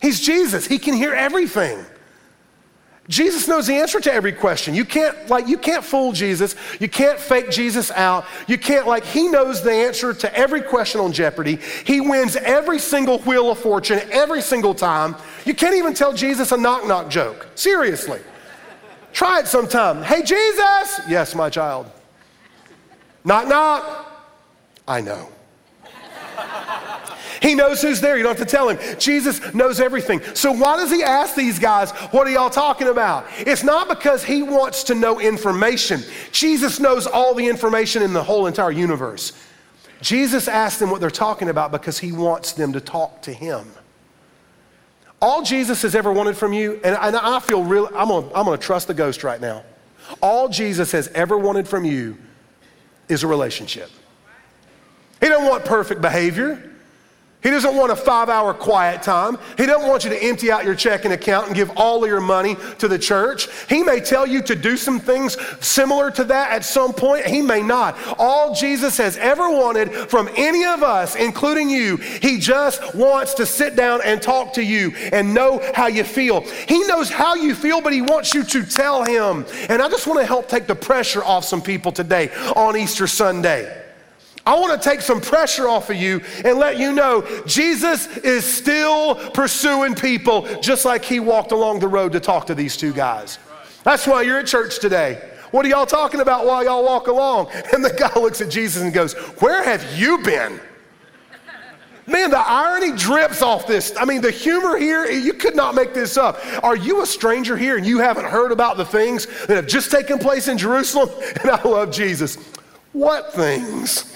He's 0.00 0.20
Jesus, 0.20 0.66
he 0.66 0.78
can 0.78 0.94
hear 0.94 1.12
everything. 1.12 1.84
Jesus 3.08 3.48
knows 3.48 3.66
the 3.66 3.74
answer 3.74 4.00
to 4.00 4.12
every 4.12 4.32
question. 4.32 4.74
You 4.74 4.84
can't 4.84 5.30
like 5.30 5.48
you 5.48 5.56
can't 5.56 5.82
fool 5.82 6.12
Jesus. 6.12 6.54
You 6.78 6.90
can't 6.90 7.18
fake 7.18 7.50
Jesus 7.50 7.90
out. 7.92 8.26
You 8.46 8.58
can't 8.58 8.86
like 8.86 9.04
he 9.04 9.28
knows 9.28 9.62
the 9.62 9.72
answer 9.72 10.12
to 10.12 10.38
every 10.38 10.60
question 10.60 11.00
on 11.00 11.12
Jeopardy. 11.12 11.58
He 11.86 12.02
wins 12.02 12.36
every 12.36 12.78
single 12.78 13.20
wheel 13.20 13.50
of 13.50 13.58
fortune 13.58 14.00
every 14.10 14.42
single 14.42 14.74
time. 14.74 15.16
You 15.46 15.54
can't 15.54 15.74
even 15.74 15.94
tell 15.94 16.12
Jesus 16.12 16.52
a 16.52 16.56
knock 16.58 16.86
knock 16.86 17.08
joke. 17.08 17.46
Seriously. 17.54 18.20
Try 19.14 19.40
it 19.40 19.46
sometime. 19.46 20.02
Hey 20.02 20.22
Jesus. 20.22 21.00
Yes, 21.08 21.34
my 21.34 21.48
child. 21.48 21.90
Knock 23.24 23.48
knock. 23.48 24.12
I 24.86 25.00
know. 25.00 25.30
He 27.48 27.54
knows 27.54 27.80
who's 27.80 28.02
there. 28.02 28.18
You 28.18 28.24
don't 28.24 28.36
have 28.36 28.46
to 28.46 28.56
tell 28.56 28.68
him. 28.68 28.78
Jesus 28.98 29.54
knows 29.54 29.80
everything. 29.80 30.20
So, 30.34 30.52
why 30.52 30.76
does 30.76 30.90
he 30.90 31.02
ask 31.02 31.34
these 31.34 31.58
guys, 31.58 31.92
What 32.10 32.26
are 32.26 32.30
y'all 32.30 32.50
talking 32.50 32.88
about? 32.88 33.24
It's 33.38 33.64
not 33.64 33.88
because 33.88 34.22
he 34.22 34.42
wants 34.42 34.84
to 34.84 34.94
know 34.94 35.18
information. 35.18 36.02
Jesus 36.30 36.78
knows 36.78 37.06
all 37.06 37.32
the 37.32 37.48
information 37.48 38.02
in 38.02 38.12
the 38.12 38.22
whole 38.22 38.46
entire 38.48 38.70
universe. 38.70 39.32
Jesus 40.02 40.46
asked 40.46 40.78
them 40.78 40.90
what 40.90 41.00
they're 41.00 41.08
talking 41.08 41.48
about 41.48 41.72
because 41.72 41.98
he 41.98 42.12
wants 42.12 42.52
them 42.52 42.74
to 42.74 42.82
talk 42.82 43.22
to 43.22 43.32
him. 43.32 43.66
All 45.22 45.40
Jesus 45.40 45.80
has 45.80 45.94
ever 45.94 46.12
wanted 46.12 46.36
from 46.36 46.52
you, 46.52 46.74
and, 46.84 46.98
and 47.00 47.16
I 47.16 47.40
feel 47.40 47.64
real, 47.64 47.86
I'm 47.86 48.08
gonna, 48.08 48.26
I'm 48.34 48.44
gonna 48.44 48.58
trust 48.58 48.88
the 48.88 48.94
ghost 48.94 49.24
right 49.24 49.40
now. 49.40 49.64
All 50.20 50.50
Jesus 50.50 50.92
has 50.92 51.08
ever 51.14 51.38
wanted 51.38 51.66
from 51.66 51.86
you 51.86 52.18
is 53.08 53.22
a 53.22 53.26
relationship. 53.26 53.88
He 55.22 55.28
doesn't 55.28 55.48
want 55.48 55.64
perfect 55.64 56.02
behavior. 56.02 56.67
He 57.40 57.50
doesn't 57.50 57.76
want 57.76 57.92
a 57.92 57.96
five 57.96 58.28
hour 58.28 58.52
quiet 58.52 59.02
time. 59.02 59.38
He 59.56 59.64
doesn't 59.64 59.88
want 59.88 60.02
you 60.02 60.10
to 60.10 60.22
empty 60.22 60.50
out 60.50 60.64
your 60.64 60.74
checking 60.74 61.12
account 61.12 61.46
and 61.46 61.54
give 61.54 61.70
all 61.76 62.02
of 62.02 62.10
your 62.10 62.20
money 62.20 62.56
to 62.78 62.88
the 62.88 62.98
church. 62.98 63.48
He 63.68 63.84
may 63.84 64.00
tell 64.00 64.26
you 64.26 64.42
to 64.42 64.56
do 64.56 64.76
some 64.76 64.98
things 64.98 65.36
similar 65.64 66.10
to 66.12 66.24
that 66.24 66.50
at 66.50 66.64
some 66.64 66.92
point. 66.92 67.26
He 67.26 67.40
may 67.40 67.62
not. 67.62 67.96
All 68.18 68.54
Jesus 68.54 68.96
has 68.96 69.16
ever 69.18 69.48
wanted 69.48 69.92
from 70.10 70.28
any 70.36 70.64
of 70.64 70.82
us, 70.82 71.14
including 71.14 71.70
you, 71.70 71.98
he 71.98 72.40
just 72.40 72.96
wants 72.96 73.34
to 73.34 73.46
sit 73.46 73.76
down 73.76 74.00
and 74.04 74.20
talk 74.20 74.52
to 74.54 74.62
you 74.62 74.92
and 75.12 75.32
know 75.32 75.62
how 75.76 75.86
you 75.86 76.02
feel. 76.02 76.40
He 76.40 76.80
knows 76.88 77.08
how 77.08 77.36
you 77.36 77.54
feel, 77.54 77.80
but 77.80 77.92
he 77.92 78.02
wants 78.02 78.34
you 78.34 78.42
to 78.42 78.64
tell 78.64 79.04
him. 79.04 79.46
And 79.68 79.80
I 79.80 79.88
just 79.88 80.08
want 80.08 80.18
to 80.18 80.26
help 80.26 80.48
take 80.48 80.66
the 80.66 80.74
pressure 80.74 81.22
off 81.22 81.44
some 81.44 81.62
people 81.62 81.92
today 81.92 82.30
on 82.56 82.76
Easter 82.76 83.06
Sunday. 83.06 83.84
I 84.48 84.58
want 84.58 84.80
to 84.80 84.88
take 84.88 85.02
some 85.02 85.20
pressure 85.20 85.68
off 85.68 85.90
of 85.90 85.96
you 85.96 86.22
and 86.42 86.58
let 86.58 86.78
you 86.78 86.90
know 86.90 87.22
Jesus 87.44 88.06
is 88.16 88.46
still 88.46 89.14
pursuing 89.32 89.94
people 89.94 90.48
just 90.62 90.86
like 90.86 91.04
he 91.04 91.20
walked 91.20 91.52
along 91.52 91.80
the 91.80 91.88
road 91.88 92.12
to 92.12 92.20
talk 92.20 92.46
to 92.46 92.54
these 92.54 92.74
two 92.74 92.94
guys. 92.94 93.38
That's 93.84 94.06
why 94.06 94.22
you're 94.22 94.38
at 94.38 94.46
church 94.46 94.78
today. 94.78 95.22
What 95.50 95.66
are 95.66 95.68
y'all 95.68 95.84
talking 95.84 96.22
about 96.22 96.46
while 96.46 96.64
y'all 96.64 96.82
walk 96.82 97.08
along? 97.08 97.50
And 97.74 97.84
the 97.84 97.92
guy 97.92 98.10
looks 98.18 98.40
at 98.40 98.48
Jesus 98.48 98.80
and 98.80 98.90
goes, 98.90 99.12
Where 99.42 99.62
have 99.62 99.84
you 99.98 100.16
been? 100.16 100.58
Man, 102.06 102.30
the 102.30 102.38
irony 102.38 102.96
drips 102.96 103.42
off 103.42 103.66
this. 103.66 103.94
I 103.98 104.06
mean, 104.06 104.22
the 104.22 104.30
humor 104.30 104.78
here, 104.78 105.04
you 105.10 105.34
could 105.34 105.56
not 105.56 105.74
make 105.74 105.92
this 105.92 106.16
up. 106.16 106.38
Are 106.64 106.74
you 106.74 107.02
a 107.02 107.06
stranger 107.06 107.54
here 107.54 107.76
and 107.76 107.84
you 107.84 107.98
haven't 107.98 108.24
heard 108.24 108.50
about 108.50 108.78
the 108.78 108.86
things 108.86 109.26
that 109.46 109.56
have 109.56 109.66
just 109.66 109.90
taken 109.90 110.18
place 110.18 110.48
in 110.48 110.56
Jerusalem? 110.56 111.10
And 111.42 111.50
I 111.50 111.62
love 111.68 111.92
Jesus. 111.92 112.38
What 112.98 113.32
things? 113.32 114.12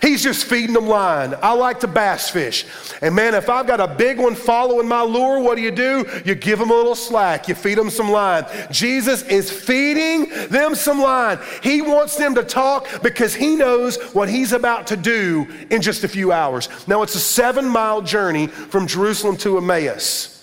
He's 0.00 0.22
just 0.22 0.44
feeding 0.44 0.72
them 0.72 0.86
line. 0.86 1.34
I 1.42 1.52
like 1.52 1.80
to 1.80 1.88
bass 1.88 2.30
fish. 2.30 2.64
And 3.02 3.12
man, 3.12 3.34
if 3.34 3.50
I've 3.50 3.66
got 3.66 3.80
a 3.80 3.88
big 3.88 4.20
one 4.20 4.36
following 4.36 4.86
my 4.86 5.02
lure, 5.02 5.40
what 5.40 5.56
do 5.56 5.62
you 5.62 5.72
do? 5.72 6.08
You 6.24 6.36
give 6.36 6.60
them 6.60 6.70
a 6.70 6.74
little 6.74 6.94
slack. 6.94 7.48
You 7.48 7.56
feed 7.56 7.76
them 7.76 7.90
some 7.90 8.08
line. 8.08 8.46
Jesus 8.70 9.24
is 9.24 9.50
feeding 9.50 10.30
them 10.48 10.76
some 10.76 11.00
line. 11.00 11.40
He 11.60 11.82
wants 11.82 12.16
them 12.16 12.36
to 12.36 12.44
talk 12.44 12.86
because 13.02 13.34
he 13.34 13.56
knows 13.56 14.00
what 14.14 14.28
he's 14.28 14.52
about 14.52 14.86
to 14.86 14.96
do 14.96 15.48
in 15.70 15.82
just 15.82 16.04
a 16.04 16.08
few 16.08 16.30
hours. 16.30 16.68
Now, 16.86 17.02
it's 17.02 17.16
a 17.16 17.20
seven 17.20 17.68
mile 17.68 18.00
journey 18.00 18.46
from 18.46 18.86
Jerusalem 18.86 19.36
to 19.38 19.58
Emmaus. 19.58 20.39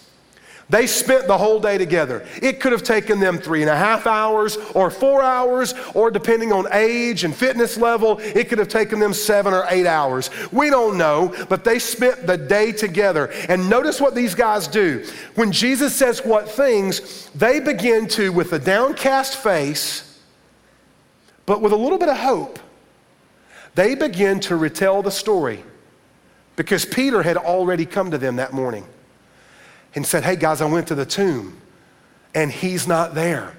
They 0.70 0.86
spent 0.86 1.28
the 1.28 1.38
whole 1.38 1.62
day 1.62 1.78
together. 1.78 2.28
It 2.42 2.60
could 2.60 2.74
have 2.74 2.84
taken 2.84 3.22
them 3.22 3.38
three 3.38 3.62
and 3.62 3.70
a 3.70 3.76
half 3.76 4.06
hours 4.06 4.58
or 4.76 4.90
four 4.92 5.22
hours, 5.22 5.74
or 5.94 6.12
depending 6.12 6.52
on 6.52 6.68
age 6.74 7.24
and 7.24 7.34
fitness 7.34 7.78
level, 7.78 8.20
it 8.20 8.50
could 8.50 8.60
have 8.60 8.68
taken 8.68 9.00
them 9.00 9.14
seven 9.14 9.54
or 9.54 9.66
eight 9.70 9.88
hours. 9.88 10.30
We 10.52 10.70
don't 10.70 10.98
know, 10.98 11.34
but 11.48 11.64
they 11.64 11.80
spent 11.80 12.28
the 12.28 12.38
day 12.38 12.74
together. 12.74 13.28
And 13.48 13.70
notice 13.70 14.02
what 14.02 14.14
these 14.14 14.36
guys 14.36 14.68
do. 14.68 15.06
When 15.36 15.54
Jesus 15.54 15.96
says 15.96 16.26
what 16.26 16.50
things, 16.50 17.30
they 17.30 17.62
begin 17.62 18.10
to, 18.10 18.34
with 18.34 18.52
a 18.52 18.60
downcast 18.60 19.38
face, 19.38 20.20
but 21.46 21.62
with 21.62 21.72
a 21.72 21.78
little 21.78 21.98
bit 21.98 22.10
of 22.10 22.18
hope, 22.18 22.60
they 23.76 23.96
begin 23.96 24.42
to 24.42 24.58
retell 24.58 25.02
the 25.02 25.12
story 25.12 25.64
because 26.58 26.84
Peter 26.84 27.24
had 27.24 27.38
already 27.38 27.86
come 27.86 28.12
to 28.12 28.18
them 28.18 28.36
that 28.36 28.52
morning 28.52 28.86
and 29.98 30.06
said, 30.06 30.24
Hey 30.24 30.36
guys, 30.36 30.62
I 30.62 30.66
went 30.66 30.88
to 30.88 30.96
the 30.96 31.06
tomb 31.06 31.60
and 32.36 32.52
he's 32.52 32.88
not 32.88 33.16
there. 33.16 33.54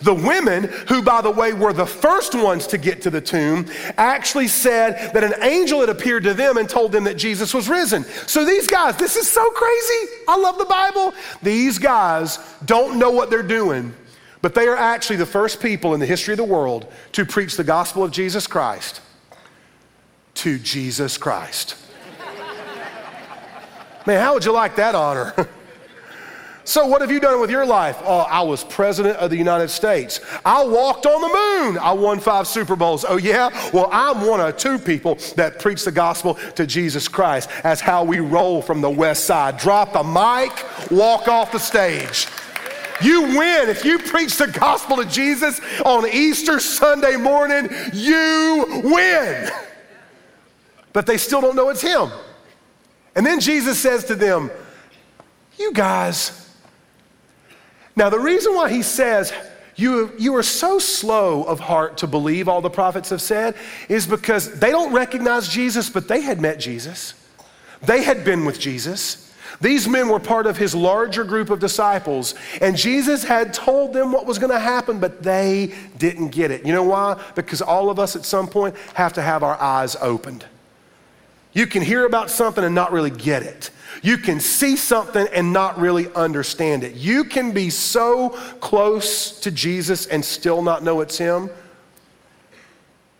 The 0.00 0.14
women, 0.14 0.64
who 0.88 1.02
by 1.02 1.20
the 1.20 1.30
way 1.30 1.52
were 1.52 1.72
the 1.72 1.84
first 1.84 2.34
ones 2.34 2.68
to 2.68 2.78
get 2.78 3.02
to 3.02 3.10
the 3.10 3.20
tomb, 3.20 3.66
actually 3.98 4.46
said 4.46 5.12
that 5.12 5.24
an 5.24 5.34
angel 5.42 5.80
had 5.80 5.88
appeared 5.90 6.22
to 6.24 6.34
them 6.34 6.56
and 6.56 6.68
told 6.68 6.92
them 6.92 7.04
that 7.04 7.16
Jesus 7.16 7.52
was 7.52 7.68
risen. 7.68 8.04
So 8.04 8.44
these 8.44 8.66
guys, 8.66 8.96
this 8.96 9.16
is 9.16 9.30
so 9.30 9.50
crazy. 9.50 10.12
I 10.28 10.38
love 10.38 10.56
the 10.56 10.64
Bible. 10.64 11.12
These 11.42 11.78
guys 11.78 12.38
don't 12.64 12.98
know 12.98 13.10
what 13.10 13.28
they're 13.28 13.42
doing, 13.42 13.92
but 14.40 14.54
they 14.54 14.68
are 14.68 14.76
actually 14.76 15.16
the 15.16 15.26
first 15.26 15.60
people 15.60 15.94
in 15.94 16.00
the 16.00 16.06
history 16.06 16.32
of 16.32 16.38
the 16.38 16.44
world 16.44 16.90
to 17.12 17.26
preach 17.26 17.56
the 17.56 17.64
gospel 17.64 18.04
of 18.04 18.12
Jesus 18.12 18.46
Christ 18.46 19.00
to 20.34 20.58
Jesus 20.58 21.18
Christ. 21.18 21.76
Man, 24.06 24.20
how 24.20 24.34
would 24.34 24.44
you 24.44 24.52
like 24.52 24.76
that 24.76 24.94
honor? 24.94 25.34
so, 26.64 26.86
what 26.86 27.00
have 27.00 27.10
you 27.10 27.20
done 27.20 27.40
with 27.40 27.50
your 27.50 27.64
life? 27.64 27.96
Oh, 28.04 28.18
I 28.18 28.42
was 28.42 28.62
president 28.64 29.16
of 29.16 29.30
the 29.30 29.36
United 29.36 29.68
States. 29.68 30.20
I 30.44 30.62
walked 30.64 31.06
on 31.06 31.20
the 31.22 31.28
moon. 31.28 31.78
I 31.78 31.92
won 31.92 32.20
five 32.20 32.46
Super 32.46 32.76
Bowls. 32.76 33.06
Oh, 33.08 33.16
yeah? 33.16 33.48
Well, 33.72 33.88
I'm 33.90 34.26
one 34.26 34.40
of 34.40 34.56
two 34.58 34.78
people 34.78 35.14
that 35.36 35.58
preach 35.58 35.84
the 35.84 35.92
gospel 35.92 36.34
to 36.54 36.66
Jesus 36.66 37.08
Christ. 37.08 37.48
That's 37.62 37.80
how 37.80 38.04
we 38.04 38.20
roll 38.20 38.60
from 38.60 38.82
the 38.82 38.90
west 38.90 39.24
side. 39.24 39.56
Drop 39.56 39.94
the 39.94 40.02
mic, 40.02 40.52
walk 40.90 41.28
off 41.28 41.52
the 41.52 41.58
stage. 41.58 42.26
You 43.02 43.22
win. 43.22 43.70
If 43.70 43.84
you 43.84 43.98
preach 43.98 44.36
the 44.36 44.46
gospel 44.46 44.98
to 44.98 45.04
Jesus 45.06 45.60
on 45.84 46.06
Easter 46.06 46.60
Sunday 46.60 47.16
morning, 47.16 47.68
you 47.92 48.82
win. 48.84 49.50
But 50.92 51.06
they 51.06 51.16
still 51.16 51.40
don't 51.40 51.56
know 51.56 51.70
it's 51.70 51.82
Him. 51.82 52.10
And 53.16 53.24
then 53.24 53.40
Jesus 53.40 53.78
says 53.78 54.04
to 54.04 54.14
them, 54.14 54.50
You 55.58 55.72
guys, 55.72 56.50
now 57.96 58.10
the 58.10 58.18
reason 58.18 58.54
why 58.54 58.70
he 58.70 58.82
says, 58.82 59.32
you, 59.76 60.12
you 60.18 60.34
are 60.36 60.42
so 60.42 60.78
slow 60.78 61.42
of 61.44 61.58
heart 61.58 61.98
to 61.98 62.06
believe 62.06 62.48
all 62.48 62.60
the 62.60 62.70
prophets 62.70 63.10
have 63.10 63.20
said 63.20 63.56
is 63.88 64.06
because 64.06 64.60
they 64.60 64.70
don't 64.70 64.92
recognize 64.92 65.48
Jesus, 65.48 65.90
but 65.90 66.06
they 66.06 66.20
had 66.20 66.40
met 66.40 66.60
Jesus. 66.60 67.14
They 67.82 68.02
had 68.02 68.24
been 68.24 68.44
with 68.44 68.60
Jesus. 68.60 69.32
These 69.60 69.88
men 69.88 70.08
were 70.08 70.20
part 70.20 70.46
of 70.46 70.56
his 70.56 70.74
larger 70.74 71.24
group 71.24 71.50
of 71.50 71.60
disciples, 71.60 72.34
and 72.60 72.76
Jesus 72.76 73.24
had 73.24 73.54
told 73.54 73.92
them 73.92 74.12
what 74.12 74.26
was 74.26 74.38
going 74.38 74.52
to 74.52 74.58
happen, 74.58 74.98
but 74.98 75.22
they 75.22 75.74
didn't 75.96 76.28
get 76.28 76.50
it. 76.50 76.66
You 76.66 76.72
know 76.72 76.82
why? 76.82 77.20
Because 77.34 77.62
all 77.62 77.88
of 77.88 77.98
us 77.98 78.16
at 78.16 78.24
some 78.24 78.48
point 78.48 78.76
have 78.94 79.12
to 79.14 79.22
have 79.22 79.42
our 79.42 79.60
eyes 79.60 79.96
opened. 80.00 80.44
You 81.54 81.66
can 81.66 81.82
hear 81.82 82.04
about 82.04 82.30
something 82.30 82.62
and 82.62 82.74
not 82.74 82.92
really 82.92 83.10
get 83.10 83.42
it. 83.42 83.70
You 84.02 84.18
can 84.18 84.40
see 84.40 84.76
something 84.76 85.26
and 85.32 85.52
not 85.52 85.78
really 85.78 86.12
understand 86.14 86.84
it. 86.84 86.94
You 86.94 87.24
can 87.24 87.52
be 87.52 87.70
so 87.70 88.30
close 88.60 89.40
to 89.40 89.50
Jesus 89.50 90.06
and 90.06 90.22
still 90.22 90.60
not 90.60 90.82
know 90.82 91.00
it's 91.00 91.16
Him. 91.16 91.48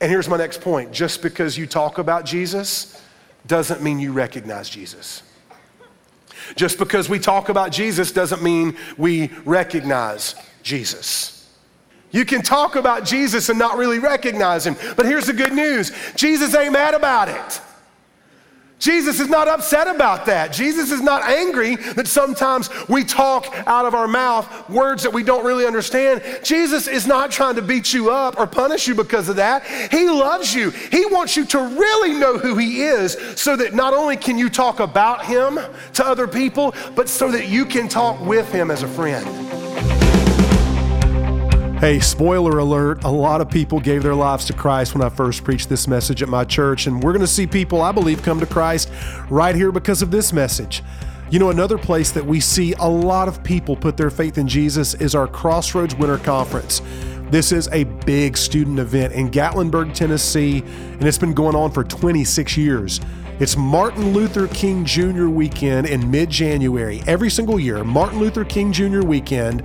And 0.01 0.11
here's 0.11 0.29
my 0.29 0.37
next 0.37 0.61
point 0.61 0.93
just 0.93 1.23
because 1.23 1.57
you 1.57 1.67
talk 1.67 1.99
about 1.99 2.27
Jesus 2.27 3.01
doesn't 3.47 3.83
mean 3.83 4.01
you 4.01 4.13
recognize 4.13 4.69
Jesus. 4.69 5.23
Just 6.57 6.79
because 6.79 7.09
we 7.09 7.19
talk 7.19 7.49
about 7.49 7.73
Jesus 7.73 8.13
doesn't 8.13 8.43
mean 8.43 8.77
we 8.99 9.29
recognize 9.45 10.35
Jesus. 10.63 11.49
You 12.11 12.25
can 12.25 12.43
talk 12.43 12.77
about 12.77 13.05
Jesus 13.05 13.49
and 13.49 13.59
not 13.59 13.77
really 13.77 13.99
recognize 13.99 14.67
him. 14.67 14.77
But 14.97 15.07
here's 15.07 15.27
the 15.27 15.33
good 15.33 15.53
news 15.53 15.93
Jesus 16.17 16.55
ain't 16.55 16.73
mad 16.73 16.95
about 16.95 17.29
it. 17.29 17.61
Jesus 18.85 19.19
is 19.19 19.31
not 19.31 19.49
upset 19.49 19.87
about 19.87 20.27
that. 20.27 20.53
Jesus 20.53 20.91
is 20.91 21.01
not 21.01 21.23
angry 21.23 21.77
that 21.77 22.07
sometimes 22.07 22.69
we 22.87 23.03
talk 23.03 23.47
out 23.67 23.87
of 23.87 23.95
our 23.95 24.07
mouth 24.07 24.69
words 24.69 25.03
that 25.05 25.11
we 25.11 25.23
don't 25.23 25.43
really 25.43 25.65
understand. 25.65 26.23
Jesus 26.43 26.87
is 26.87 27.07
not 27.07 27.31
trying 27.31 27.55
to 27.55 27.63
beat 27.63 27.95
you 27.95 28.11
up 28.11 28.39
or 28.39 28.47
punish 28.47 28.87
you 28.87 28.95
because 28.95 29.31
of 29.31 29.37
that. 29.37 29.65
He 29.91 30.07
loves 30.11 30.55
you. 30.55 30.69
He 30.69 31.07
wants 31.07 31.35
you 31.35 31.47
to 31.47 31.59
really 31.61 32.13
know 32.13 32.37
who 32.37 32.59
He 32.59 32.83
is 32.83 33.17
so 33.37 33.57
that 33.57 33.73
not 33.73 33.95
only 33.95 34.19
can 34.19 34.37
you 34.37 34.51
talk 34.51 34.81
about 34.81 35.25
Him 35.25 35.59
to 35.95 36.05
other 36.05 36.29
people, 36.29 36.75
but 36.95 37.09
so 37.09 37.31
that 37.31 37.49
you 37.49 37.65
can 37.65 37.89
talk 37.89 38.21
with 38.21 38.53
Him 38.53 38.71
as 38.71 38.83
a 38.83 38.89
friend. 38.89 39.94
Hey, 41.85 42.01
spoiler 42.01 42.61
alert, 42.61 43.05
a 43.05 43.11
lot 43.11 43.43
of 43.43 43.51
people 43.51 43.79
gave 43.79 44.03
their 44.03 44.15
lives 44.15 44.47
to 44.47 44.55
Christ 44.55 44.95
when 44.95 45.05
I 45.05 45.11
first 45.11 45.45
preached 45.45 45.69
this 45.69 45.87
message 45.87 46.23
at 46.23 46.31
my 46.31 46.43
church, 46.43 46.87
and 46.87 47.03
we're 47.03 47.13
going 47.13 47.21
to 47.21 47.27
see 47.27 47.47
people, 47.47 47.83
I 47.83 47.93
believe, 47.93 48.23
come 48.23 48.41
to 48.41 48.47
Christ 48.47 48.91
right 49.29 49.55
here 49.55 49.71
because 49.71 50.01
of 50.01 50.11
this 50.11 50.33
message. 50.33 50.83
You 51.31 51.39
know, 51.39 51.51
another 51.51 51.77
place 51.77 52.11
that 52.13 52.25
we 52.25 52.41
see 52.41 52.73
a 52.79 52.89
lot 52.89 53.29
of 53.29 53.45
people 53.45 53.77
put 53.77 53.99
their 53.99 54.09
faith 54.09 54.39
in 54.39 54.49
Jesus 54.49 54.95
is 54.95 55.15
our 55.15 55.27
Crossroads 55.27 55.95
Winter 55.95 56.17
Conference. 56.17 56.81
This 57.29 57.53
is 57.53 57.69
a 57.69 57.85
big 57.85 58.39
student 58.39 58.79
event 58.79 59.13
in 59.13 59.31
Gatlinburg, 59.31 59.93
Tennessee, 59.93 60.63
and 60.65 61.05
it's 61.05 61.19
been 61.19 61.35
going 61.35 61.55
on 61.55 61.71
for 61.71 61.85
26 61.85 62.57
years. 62.57 62.99
It's 63.41 63.59
Martin 63.59 64.15
Luther 64.15 64.49
King 64.49 64.87
Jr. 64.87 65.27
weekend 65.27 65.87
in 65.87 66.11
mid 66.11 66.31
January. 66.31 67.03
Every 67.07 67.29
single 67.29 67.61
year, 67.61 67.85
Martin 67.85 68.21
Luther 68.21 68.47
King 68.47 68.73
Jr. 68.73 69.03
weekend 69.03 69.63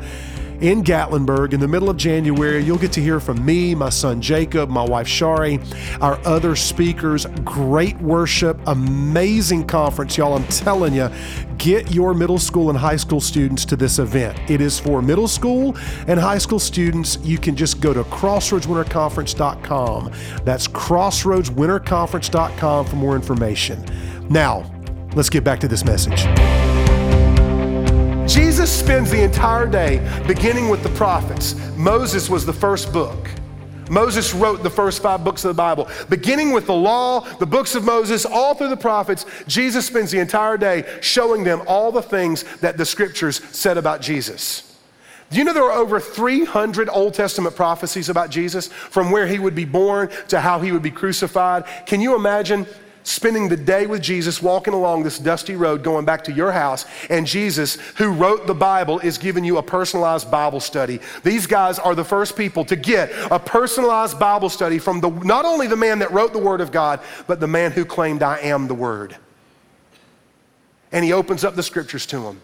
in 0.62 0.84
Gatlinburg 0.84 1.54
in 1.54 1.60
the 1.60 1.68
middle 1.68 1.90
of 1.90 1.98
January. 1.98 2.64
You'll 2.64 2.78
get 2.78 2.94
to 2.94 3.02
hear 3.02 3.20
from 3.20 3.44
me, 3.46 3.76
my 3.76 3.90
son 3.90 4.22
Jacob, 4.22 4.70
my 4.70 4.84
wife 4.84 5.08
Sharie, 5.08 5.60
our 6.02 6.18
other 6.26 6.56
speakers. 6.56 7.26
Great 7.44 8.00
worship, 8.00 8.58
amazing 8.68 9.68
conference, 9.68 10.16
y'all. 10.18 10.36
I'm 10.36 10.48
telling 10.48 10.94
you, 10.94 11.10
get 11.58 11.92
your 11.92 12.14
middle 12.14 12.40
school 12.40 12.70
and 12.70 12.78
high 12.78 12.96
school 12.96 13.20
students 13.22 13.66
to 13.66 13.76
this 13.76 14.00
event. 14.00 14.40
It 14.50 14.62
is 14.62 14.80
for 14.80 15.02
middle 15.02 15.28
school 15.28 15.76
and 16.08 16.18
high 16.20 16.38
school 16.38 16.60
students. 16.60 17.18
You 17.22 17.38
can 17.38 17.54
just 17.56 17.82
go 17.82 17.94
to 17.94 18.04
crossroadswinterconference.com. 18.06 20.12
That's 20.44 20.68
crossroadswinterconference.com 20.68 22.86
for 22.86 22.96
more 22.96 23.16
information. 23.16 23.84
Now, 24.30 24.72
let's 25.16 25.30
get 25.30 25.44
back 25.44 25.60
to 25.62 25.68
this 25.68 25.84
message. 25.84 26.59
Jesus 28.40 28.72
spends 28.72 29.12
the 29.12 29.22
entire 29.22 29.68
day 29.68 30.00
beginning 30.26 30.70
with 30.70 30.82
the 30.82 30.90
prophets. 30.92 31.56
Moses 31.76 32.30
was 32.30 32.46
the 32.46 32.54
first 32.54 32.94
book. 32.94 33.30
Moses 33.90 34.34
wrote 34.34 34.64
the 34.64 34.70
first 34.70 35.02
five 35.02 35.26
books 35.26 35.44
of 35.44 35.50
the 35.50 35.62
Bible. 35.62 35.90
Beginning 36.08 36.54
with 36.54 36.66
the 36.66 36.74
law, 36.74 37.20
the 37.20 37.46
books 37.46 37.76
of 37.76 37.84
Moses, 37.84 38.26
all 38.26 38.56
through 38.56 38.70
the 38.70 38.78
prophets, 38.78 39.26
Jesus 39.46 39.86
spends 39.86 40.10
the 40.10 40.20
entire 40.20 40.56
day 40.56 40.86
showing 41.02 41.44
them 41.44 41.62
all 41.68 41.92
the 41.92 42.02
things 42.02 42.46
that 42.60 42.78
the 42.78 42.86
scriptures 42.86 43.44
said 43.52 43.78
about 43.78 44.00
Jesus. 44.00 44.78
Do 45.30 45.38
you 45.38 45.44
know 45.44 45.52
there 45.52 45.70
are 45.70 45.78
over 45.78 46.00
300 46.00 46.88
Old 46.90 47.16
Testament 47.16 47.58
prophecies 47.58 48.08
about 48.08 48.30
Jesus, 48.30 48.68
from 48.68 49.12
where 49.12 49.28
he 49.28 49.38
would 49.38 49.54
be 49.54 49.66
born 49.66 50.10
to 50.30 50.40
how 50.40 50.62
he 50.62 50.72
would 50.72 50.82
be 50.82 50.92
crucified? 50.92 51.66
Can 51.86 52.00
you 52.00 52.16
imagine 52.16 52.66
spending 53.10 53.50
the 53.50 53.58
day 53.58 53.88
with 53.88 54.04
Jesus, 54.04 54.40
walking 54.40 54.74
along 54.74 55.02
this 55.02 55.18
dusty 55.18 55.56
road, 55.56 55.84
going 55.84 56.06
back 56.06 56.24
to 56.26 56.32
your 56.32 56.52
house, 56.52 56.86
and 57.10 57.26
Jesus, 57.26 57.76
who 57.98 58.12
wrote 58.12 58.46
the 58.46 58.54
Bible, 58.54 59.00
is 59.00 59.18
giving 59.18 59.44
you 59.44 59.58
a 59.58 59.64
personalized 59.64 60.30
Bible 60.30 60.60
study. 60.60 61.00
These 61.24 61.48
guys 61.48 61.80
are 61.80 61.96
the 61.96 62.04
first 62.04 62.38
people 62.38 62.64
to 62.66 62.76
get 62.76 63.12
a 63.32 63.40
personalized 63.40 64.20
Bible 64.20 64.50
study 64.50 64.78
from 64.78 65.02
the, 65.02 65.10
not 65.10 65.44
only 65.44 65.66
the 65.66 65.76
man 65.76 66.00
that 66.00 66.12
wrote 66.12 66.34
the 66.34 66.40
Word 66.40 66.62
of 66.62 66.72
God, 66.72 67.00
but 67.26 67.40
the 67.40 67.48
man 67.48 67.72
who 67.72 67.84
claimed, 67.84 68.22
I 68.22 68.38
am 68.42 68.68
the 68.68 68.76
Word. 68.76 69.16
And 70.92 71.04
he 71.04 71.12
opens 71.12 71.44
up 71.44 71.56
the 71.56 71.64
scriptures 71.64 72.06
to 72.08 72.20
them. 72.20 72.40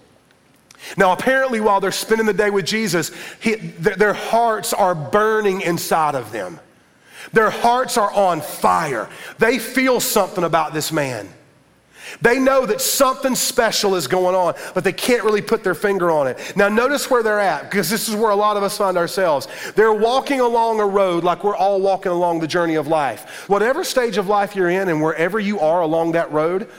Now, 0.98 1.14
apparently, 1.14 1.62
while 1.62 1.80
they're 1.80 1.92
spending 1.92 2.26
the 2.26 2.34
day 2.34 2.50
with 2.50 2.66
Jesus, 2.66 3.12
he, 3.40 3.56
their 3.56 4.14
hearts 4.14 4.74
are 4.74 4.96
burning 4.96 5.62
inside 5.62 6.16
of 6.16 6.32
them. 6.32 6.60
Their 7.36 7.50
hearts 7.50 7.98
are 7.98 8.12
on 8.14 8.40
fire. 8.40 9.10
They 9.40 9.60
feel 9.60 10.00
something 10.00 10.46
about 10.46 10.74
this 10.74 10.94
man. 10.94 11.28
They 12.22 12.40
know 12.40 12.66
that 12.66 12.80
something 12.80 13.36
special 13.36 13.96
is 13.96 14.08
going 14.08 14.36
on, 14.36 14.54
but 14.74 14.86
they 14.86 14.94
can't 14.94 15.26
really 15.26 15.42
put 15.42 15.62
their 15.62 15.76
finger 15.76 16.10
on 16.10 16.28
it. 16.28 16.54
Now, 16.56 16.70
notice 16.70 17.10
where 17.10 17.24
they're 17.24 17.42
at, 17.42 17.64
because 17.64 17.90
this 17.90 18.08
is 18.08 18.16
where 18.16 18.30
a 18.30 18.36
lot 18.36 18.56
of 18.56 18.64
us 18.64 18.78
find 18.78 18.96
ourselves. 18.96 19.50
They're 19.76 19.92
walking 19.92 20.40
along 20.40 20.80
a 20.80 20.86
road 20.86 21.26
like 21.26 21.44
we're 21.44 21.58
all 21.58 21.82
walking 21.82 22.14
along 22.14 22.40
the 22.40 22.48
journey 22.48 22.76
of 22.76 22.88
life. 22.88 23.50
Whatever 23.50 23.84
stage 23.84 24.16
of 24.16 24.30
life 24.30 24.56
you're 24.56 24.70
in 24.70 24.88
and 24.88 25.02
wherever 25.02 25.38
you 25.38 25.60
are 25.60 25.82
along 25.82 26.14
that 26.14 26.32
road, 26.32 26.70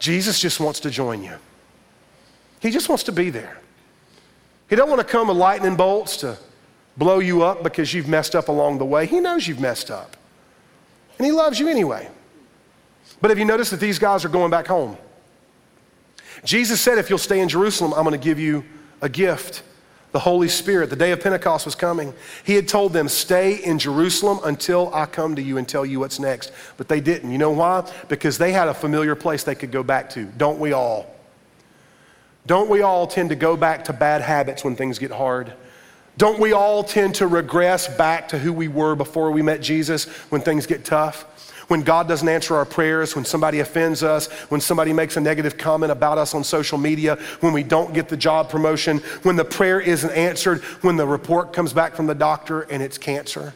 Jesus 0.00 0.40
just 0.40 0.58
wants 0.58 0.80
to 0.80 0.90
join 0.90 1.22
you. 1.22 1.36
He 2.58 2.72
just 2.72 2.88
wants 2.88 3.04
to 3.04 3.12
be 3.12 3.30
there. 3.30 3.58
He 4.68 4.74
don't 4.74 4.90
want 4.90 5.00
to 5.00 5.06
come 5.06 5.28
with 5.28 5.36
lightning 5.36 5.76
bolts 5.76 6.16
to 6.16 6.36
blow 6.96 7.18
you 7.18 7.42
up 7.42 7.62
because 7.62 7.92
you've 7.94 8.08
messed 8.08 8.34
up 8.34 8.48
along 8.48 8.78
the 8.78 8.84
way. 8.84 9.06
He 9.06 9.20
knows 9.20 9.46
you've 9.46 9.60
messed 9.60 9.90
up. 9.90 10.16
And 11.18 11.26
He 11.26 11.32
loves 11.32 11.58
you 11.58 11.68
anyway. 11.68 12.08
But 13.20 13.30
have 13.30 13.38
you 13.38 13.44
noticed 13.44 13.70
that 13.70 13.80
these 13.80 13.98
guys 13.98 14.24
are 14.24 14.28
going 14.28 14.50
back 14.50 14.66
home? 14.66 14.96
Jesus 16.44 16.80
said, 16.80 16.98
If 16.98 17.08
you'll 17.08 17.18
stay 17.18 17.40
in 17.40 17.48
Jerusalem, 17.48 17.92
I'm 17.94 18.04
going 18.04 18.18
to 18.18 18.24
give 18.24 18.38
you 18.38 18.64
a 19.00 19.08
gift 19.08 19.62
the 20.12 20.18
Holy 20.18 20.48
Spirit. 20.48 20.90
The 20.90 20.96
day 20.96 21.10
of 21.10 21.20
Pentecost 21.20 21.64
was 21.64 21.74
coming. 21.74 22.14
He 22.44 22.54
had 22.54 22.68
told 22.68 22.92
them, 22.92 23.08
Stay 23.08 23.54
in 23.54 23.78
Jerusalem 23.78 24.40
until 24.44 24.94
I 24.94 25.06
come 25.06 25.34
to 25.36 25.42
you 25.42 25.56
and 25.56 25.66
tell 25.66 25.84
you 25.84 26.00
what's 26.00 26.20
next. 26.20 26.52
But 26.76 26.88
they 26.88 27.00
didn't. 27.00 27.32
You 27.32 27.38
know 27.38 27.50
why? 27.50 27.90
Because 28.08 28.38
they 28.38 28.52
had 28.52 28.68
a 28.68 28.74
familiar 28.74 29.14
place 29.14 29.42
they 29.42 29.54
could 29.54 29.72
go 29.72 29.82
back 29.82 30.10
to. 30.10 30.24
Don't 30.24 30.58
we 30.58 30.72
all? 30.72 31.12
Don't 32.46 32.68
we 32.68 32.82
all 32.82 33.06
tend 33.06 33.30
to 33.30 33.36
go 33.36 33.56
back 33.56 33.84
to 33.84 33.92
bad 33.92 34.20
habits 34.20 34.64
when 34.64 34.76
things 34.76 34.98
get 34.98 35.10
hard? 35.10 35.54
Don't 36.18 36.38
we 36.38 36.52
all 36.52 36.84
tend 36.84 37.16
to 37.16 37.26
regress 37.26 37.88
back 37.96 38.28
to 38.28 38.38
who 38.38 38.52
we 38.52 38.68
were 38.68 38.94
before 38.94 39.30
we 39.30 39.42
met 39.42 39.62
Jesus 39.62 40.04
when 40.30 40.40
things 40.40 40.66
get 40.66 40.84
tough? 40.84 41.26
When 41.68 41.82
God 41.82 42.06
doesn't 42.06 42.28
answer 42.28 42.56
our 42.56 42.66
prayers, 42.66 43.16
when 43.16 43.24
somebody 43.24 43.60
offends 43.60 44.02
us, 44.02 44.30
when 44.50 44.60
somebody 44.60 44.92
makes 44.92 45.16
a 45.16 45.20
negative 45.20 45.56
comment 45.56 45.90
about 45.90 46.18
us 46.18 46.34
on 46.34 46.44
social 46.44 46.76
media, 46.76 47.16
when 47.40 47.54
we 47.54 47.62
don't 47.62 47.94
get 47.94 48.08
the 48.08 48.16
job 48.16 48.50
promotion, 48.50 48.98
when 49.22 49.36
the 49.36 49.44
prayer 49.44 49.80
isn't 49.80 50.10
answered, 50.10 50.60
when 50.82 50.96
the 50.96 51.06
report 51.06 51.52
comes 51.52 51.72
back 51.72 51.94
from 51.94 52.06
the 52.06 52.14
doctor 52.14 52.62
and 52.62 52.82
it's 52.82 52.98
cancer. 52.98 53.54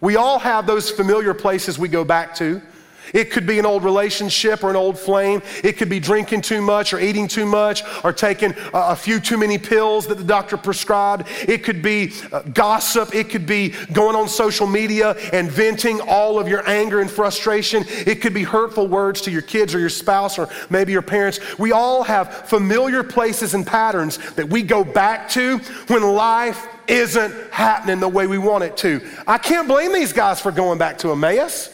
We 0.00 0.16
all 0.16 0.38
have 0.38 0.66
those 0.66 0.90
familiar 0.90 1.34
places 1.34 1.78
we 1.78 1.88
go 1.88 2.04
back 2.04 2.34
to. 2.36 2.62
It 3.12 3.30
could 3.30 3.46
be 3.46 3.58
an 3.58 3.66
old 3.66 3.84
relationship 3.84 4.64
or 4.64 4.70
an 4.70 4.76
old 4.76 4.98
flame. 4.98 5.42
It 5.62 5.76
could 5.76 5.88
be 5.88 6.00
drinking 6.00 6.42
too 6.42 6.62
much 6.62 6.92
or 6.92 7.00
eating 7.00 7.28
too 7.28 7.46
much 7.46 7.82
or 8.02 8.12
taking 8.12 8.54
a 8.72 8.96
few 8.96 9.20
too 9.20 9.36
many 9.36 9.58
pills 9.58 10.06
that 10.06 10.18
the 10.18 10.24
doctor 10.24 10.56
prescribed. 10.56 11.28
It 11.46 11.64
could 11.64 11.82
be 11.82 12.12
uh, 12.32 12.42
gossip. 12.42 13.14
It 13.14 13.30
could 13.30 13.46
be 13.46 13.70
going 13.92 14.16
on 14.16 14.28
social 14.28 14.66
media 14.66 15.16
and 15.32 15.50
venting 15.50 16.00
all 16.00 16.38
of 16.38 16.48
your 16.48 16.68
anger 16.68 17.00
and 17.00 17.10
frustration. 17.10 17.84
It 17.88 18.20
could 18.20 18.34
be 18.34 18.44
hurtful 18.44 18.86
words 18.86 19.20
to 19.22 19.30
your 19.30 19.42
kids 19.42 19.74
or 19.74 19.78
your 19.78 19.88
spouse 19.88 20.38
or 20.38 20.48
maybe 20.70 20.92
your 20.92 21.02
parents. 21.02 21.40
We 21.58 21.72
all 21.72 22.02
have 22.02 22.48
familiar 22.48 23.02
places 23.02 23.54
and 23.54 23.66
patterns 23.66 24.18
that 24.32 24.48
we 24.48 24.62
go 24.62 24.84
back 24.84 25.28
to 25.30 25.58
when 25.88 26.02
life 26.02 26.66
isn't 26.86 27.34
happening 27.50 28.00
the 28.00 28.08
way 28.08 28.26
we 28.26 28.38
want 28.38 28.64
it 28.64 28.76
to. 28.78 29.00
I 29.26 29.38
can't 29.38 29.68
blame 29.68 29.92
these 29.92 30.12
guys 30.12 30.40
for 30.40 30.52
going 30.52 30.78
back 30.78 30.98
to 30.98 31.12
Emmaus. 31.12 31.73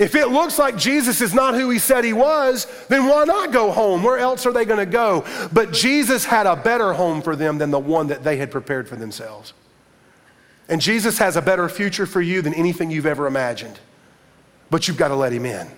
If 0.00 0.14
it 0.14 0.28
looks 0.28 0.58
like 0.58 0.78
Jesus 0.78 1.20
is 1.20 1.34
not 1.34 1.54
who 1.54 1.68
he 1.68 1.78
said 1.78 2.04
he 2.04 2.14
was, 2.14 2.66
then 2.88 3.06
why 3.06 3.24
not 3.24 3.52
go 3.52 3.70
home? 3.70 4.02
Where 4.02 4.16
else 4.16 4.46
are 4.46 4.52
they 4.52 4.64
going 4.64 4.78
to 4.78 4.90
go? 4.90 5.26
But 5.52 5.74
Jesus 5.74 6.24
had 6.24 6.46
a 6.46 6.56
better 6.56 6.94
home 6.94 7.20
for 7.20 7.36
them 7.36 7.58
than 7.58 7.70
the 7.70 7.78
one 7.78 8.06
that 8.06 8.24
they 8.24 8.38
had 8.38 8.50
prepared 8.50 8.88
for 8.88 8.96
themselves. 8.96 9.52
And 10.70 10.80
Jesus 10.80 11.18
has 11.18 11.36
a 11.36 11.42
better 11.42 11.68
future 11.68 12.06
for 12.06 12.22
you 12.22 12.40
than 12.40 12.54
anything 12.54 12.90
you've 12.90 13.04
ever 13.04 13.26
imagined. 13.26 13.78
But 14.70 14.88
you've 14.88 14.96
got 14.96 15.08
to 15.08 15.16
let 15.16 15.34
him 15.34 15.44
in. 15.44 15.68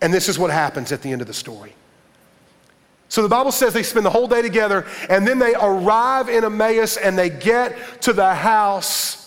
And 0.00 0.14
this 0.14 0.26
is 0.26 0.38
what 0.38 0.50
happens 0.50 0.90
at 0.90 1.02
the 1.02 1.12
end 1.12 1.20
of 1.20 1.26
the 1.26 1.34
story. 1.34 1.74
So 3.10 3.20
the 3.20 3.28
Bible 3.28 3.52
says 3.52 3.74
they 3.74 3.82
spend 3.82 4.06
the 4.06 4.10
whole 4.10 4.26
day 4.26 4.40
together 4.40 4.86
and 5.10 5.28
then 5.28 5.38
they 5.38 5.54
arrive 5.54 6.30
in 6.30 6.44
Emmaus 6.44 6.96
and 6.96 7.18
they 7.18 7.28
get 7.28 8.00
to 8.00 8.14
the 8.14 8.34
house 8.34 9.22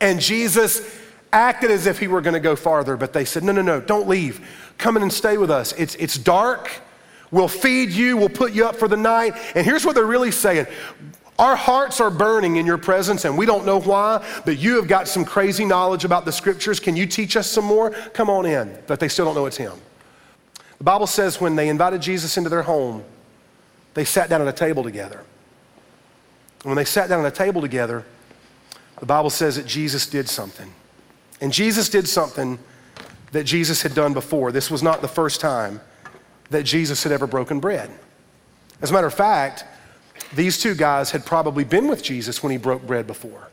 and 0.00 0.20
Jesus 0.20 0.97
acted 1.32 1.70
as 1.70 1.86
if 1.86 1.98
he 1.98 2.08
were 2.08 2.20
going 2.20 2.34
to 2.34 2.40
go 2.40 2.56
farther, 2.56 2.96
but 2.96 3.12
they 3.12 3.24
said, 3.24 3.42
No, 3.42 3.52
no, 3.52 3.62
no, 3.62 3.80
don't 3.80 4.08
leave. 4.08 4.46
Come 4.78 4.96
in 4.96 5.02
and 5.02 5.12
stay 5.12 5.38
with 5.38 5.50
us. 5.50 5.72
It's, 5.72 5.94
it's 5.96 6.16
dark. 6.16 6.70
We'll 7.30 7.48
feed 7.48 7.90
you. 7.90 8.16
We'll 8.16 8.28
put 8.28 8.52
you 8.52 8.66
up 8.66 8.76
for 8.76 8.88
the 8.88 8.96
night. 8.96 9.34
And 9.54 9.66
here's 9.66 9.84
what 9.84 9.94
they're 9.94 10.06
really 10.06 10.30
saying 10.30 10.66
Our 11.38 11.56
hearts 11.56 12.00
are 12.00 12.10
burning 12.10 12.56
in 12.56 12.66
your 12.66 12.78
presence, 12.78 13.24
and 13.24 13.36
we 13.36 13.46
don't 13.46 13.66
know 13.66 13.80
why, 13.80 14.24
but 14.44 14.58
you 14.58 14.76
have 14.76 14.88
got 14.88 15.08
some 15.08 15.24
crazy 15.24 15.64
knowledge 15.64 16.04
about 16.04 16.24
the 16.24 16.32
scriptures. 16.32 16.80
Can 16.80 16.96
you 16.96 17.06
teach 17.06 17.36
us 17.36 17.50
some 17.50 17.64
more? 17.64 17.90
Come 17.90 18.30
on 18.30 18.46
in. 18.46 18.78
But 18.86 19.00
they 19.00 19.08
still 19.08 19.24
don't 19.26 19.34
know 19.34 19.46
it's 19.46 19.56
him. 19.56 19.74
The 20.78 20.84
Bible 20.84 21.08
says 21.08 21.40
when 21.40 21.56
they 21.56 21.68
invited 21.68 22.00
Jesus 22.00 22.36
into 22.36 22.48
their 22.48 22.62
home, 22.62 23.04
they 23.94 24.04
sat 24.04 24.30
down 24.30 24.40
at 24.40 24.48
a 24.48 24.52
table 24.52 24.84
together. 24.84 25.24
And 26.62 26.70
when 26.70 26.76
they 26.76 26.84
sat 26.84 27.08
down 27.08 27.24
at 27.24 27.32
a 27.32 27.36
table 27.36 27.60
together, 27.60 28.04
the 29.00 29.06
Bible 29.06 29.30
says 29.30 29.56
that 29.56 29.66
Jesus 29.66 30.06
did 30.06 30.28
something. 30.28 30.72
And 31.40 31.52
Jesus 31.52 31.88
did 31.88 32.08
something 32.08 32.58
that 33.32 33.44
Jesus 33.44 33.82
had 33.82 33.94
done 33.94 34.14
before. 34.14 34.52
This 34.52 34.70
was 34.70 34.82
not 34.82 35.02
the 35.02 35.08
first 35.08 35.40
time 35.40 35.80
that 36.50 36.64
Jesus 36.64 37.02
had 37.02 37.12
ever 37.12 37.26
broken 37.26 37.60
bread. 37.60 37.90
As 38.80 38.90
a 38.90 38.92
matter 38.92 39.06
of 39.06 39.14
fact, 39.14 39.64
these 40.34 40.58
two 40.60 40.74
guys 40.74 41.10
had 41.10 41.24
probably 41.24 41.64
been 41.64 41.88
with 41.88 42.02
Jesus 42.02 42.42
when 42.42 42.52
he 42.52 42.58
broke 42.58 42.86
bread 42.86 43.06
before. 43.06 43.48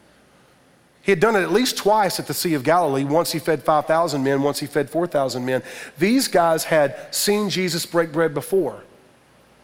He 1.02 1.12
had 1.12 1.20
done 1.20 1.36
it 1.36 1.42
at 1.42 1.52
least 1.52 1.78
twice 1.78 2.20
at 2.20 2.26
the 2.26 2.34
Sea 2.34 2.56
of 2.56 2.64
Galilee. 2.64 3.04
Once 3.04 3.32
he 3.32 3.38
fed 3.38 3.62
5,000 3.64 4.24
men, 4.24 4.42
once 4.42 4.60
he 4.60 4.66
fed 4.66 4.90
4,000 4.90 5.46
men. 5.46 5.62
These 6.00 6.28
guys 6.28 6.64
had 6.64 7.14
seen 7.14 7.50
Jesus 7.50 7.86
break 7.86 8.12
bread 8.12 8.34
before. 8.34 8.82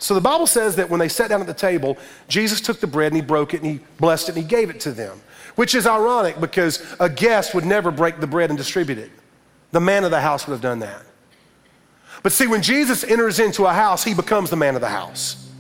So 0.02 0.16
the 0.16 0.22
Bible 0.22 0.48
says 0.48 0.78
that 0.78 0.90
when 0.90 1.00
they 1.00 1.08
sat 1.08 1.30
down 1.30 1.42
at 1.42 1.48
the 1.48 1.54
table, 1.54 1.96
Jesus 2.28 2.60
took 2.60 2.80
the 2.80 2.88
bread 2.88 3.12
and 3.12 3.16
he 3.16 3.22
broke 3.22 3.54
it 3.54 3.62
and 3.62 3.70
he 3.70 3.80
blessed 4.00 4.30
it 4.30 4.36
and 4.36 4.44
he 4.44 4.50
gave 4.50 4.72
it 4.72 4.80
to 4.80 4.92
them, 4.92 5.22
which 5.56 5.76
is 5.76 5.86
ironic 5.86 6.42
because 6.42 6.84
a 7.00 7.08
guest 7.08 7.54
would 7.54 7.66
never 7.66 7.92
break 7.92 8.20
the 8.20 8.26
bread 8.26 8.50
and 8.50 8.58
distribute 8.58 8.98
it. 8.98 9.12
The 9.72 9.80
man 9.80 10.04
of 10.04 10.10
the 10.10 10.20
house 10.20 10.48
would 10.48 10.54
have 10.54 10.62
done 10.62 10.80
that. 10.80 11.04
But 12.24 12.32
see, 12.32 12.48
when 12.48 12.64
Jesus 12.64 13.04
enters 13.04 13.40
into 13.40 13.68
a 13.68 13.74
house, 13.74 14.04
he 14.04 14.16
becomes 14.16 14.50
the 14.50 14.56
man 14.56 14.74
of 14.74 14.82
the 14.82 14.90
house. 14.90 15.52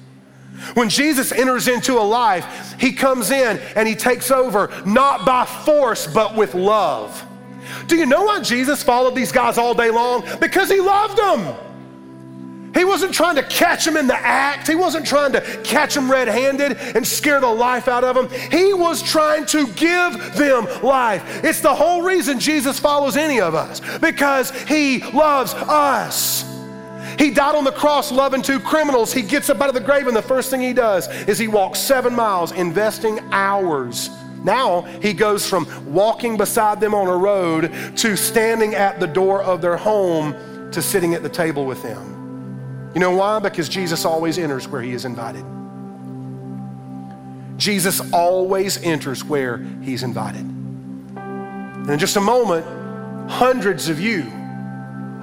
When 0.74 0.90
Jesus 0.90 1.32
enters 1.32 1.68
into 1.68 2.00
a 2.00 2.02
life, 2.02 2.76
he 2.80 2.94
comes 2.94 3.30
in 3.30 3.60
and 3.76 3.88
he 3.88 3.94
takes 3.94 4.32
over 4.32 4.72
not 4.88 5.24
by 5.24 5.46
force, 5.46 6.12
but 6.12 6.36
with 6.36 6.56
love. 6.56 7.24
Do 7.86 7.96
you 7.96 8.08
know 8.08 8.24
why 8.24 8.42
Jesus 8.42 8.82
followed 8.82 9.14
these 9.14 9.32
guys 9.32 9.60
all 9.60 9.76
day 9.76 9.92
long? 9.92 10.26
Because 10.40 10.68
he 10.68 10.80
loved 10.80 11.18
them. 11.20 11.56
He 12.74 12.86
wasn't 12.86 13.14
trying 13.14 13.36
to 13.36 13.44
catch 13.44 13.84
them 13.84 13.98
in 13.98 14.08
the 14.08 14.16
act. 14.16 14.68
He 14.68 14.76
wasn't 14.76 15.06
trying 15.06 15.34
to 15.34 15.42
catch 15.64 15.94
them 15.94 16.10
red 16.10 16.28
handed 16.28 16.78
and 16.78 17.06
scare 17.06 17.42
the 17.42 17.48
life 17.48 17.88
out 17.88 18.04
of 18.04 18.16
them. 18.16 18.30
He 18.50 18.74
was 18.74 19.02
trying 19.02 19.46
to 19.48 19.68
give 19.74 20.36
them 20.36 20.68
life. 20.82 21.44
It's 21.44 21.60
the 21.60 21.76
whole 21.76 22.02
reason 22.02 22.40
Jesus 22.40 22.80
follows 22.80 23.18
any 23.18 23.42
of 23.42 23.56
us, 23.56 23.82
because 24.00 24.52
he 24.62 25.00
loves 25.12 25.54
us. 25.54 26.46
He 27.20 27.30
died 27.30 27.56
on 27.56 27.66
the 27.66 27.72
cross 27.74 28.12
loving 28.12 28.42
two 28.42 28.60
criminals. 28.60 29.12
He 29.12 29.22
gets 29.22 29.50
up 29.50 29.60
out 29.60 29.68
of 29.68 29.76
the 29.76 29.82
grave, 29.82 30.08
and 30.08 30.16
the 30.16 30.22
first 30.22 30.50
thing 30.50 30.62
he 30.62 30.74
does 30.74 31.08
is 31.28 31.38
he 31.38 31.48
walks 31.48 31.80
seven 31.80 32.16
miles, 32.16 32.52
investing 32.54 33.20
hours. 33.32 34.10
Now 34.44 34.84
he 35.02 35.14
goes 35.14 35.48
from 35.48 35.68
walking 35.94 36.38
beside 36.38 36.80
them 36.80 36.96
on 36.96 37.08
a 37.08 37.18
road 37.18 37.72
to 37.98 38.16
standing 38.16 38.76
at 38.76 39.00
the 39.00 39.08
door 39.08 39.44
of 39.44 39.62
their 39.62 39.78
home 39.78 40.72
to 40.72 40.82
sitting 40.82 41.14
at 41.14 41.22
the 41.22 41.30
table 41.30 41.66
with 41.66 41.84
them. 41.84 42.21
You 42.94 43.00
know 43.00 43.16
why? 43.16 43.40
Because 43.40 43.70
Jesus 43.70 44.06
always 44.06 44.38
enters 44.38 44.68
where 44.68 44.82
he 44.82 44.92
is 44.92 45.06
invited. 45.06 45.46
Jesus 47.58 48.02
always 48.12 48.82
enters 48.84 49.24
where 49.24 49.58
he's 49.82 50.04
invited. 50.04 50.42
And 50.42 51.90
in 51.90 52.00
just 52.00 52.18
a 52.18 52.22
moment, 52.22 52.66
hundreds 53.30 53.88
of 53.88 54.00
you 54.00 54.24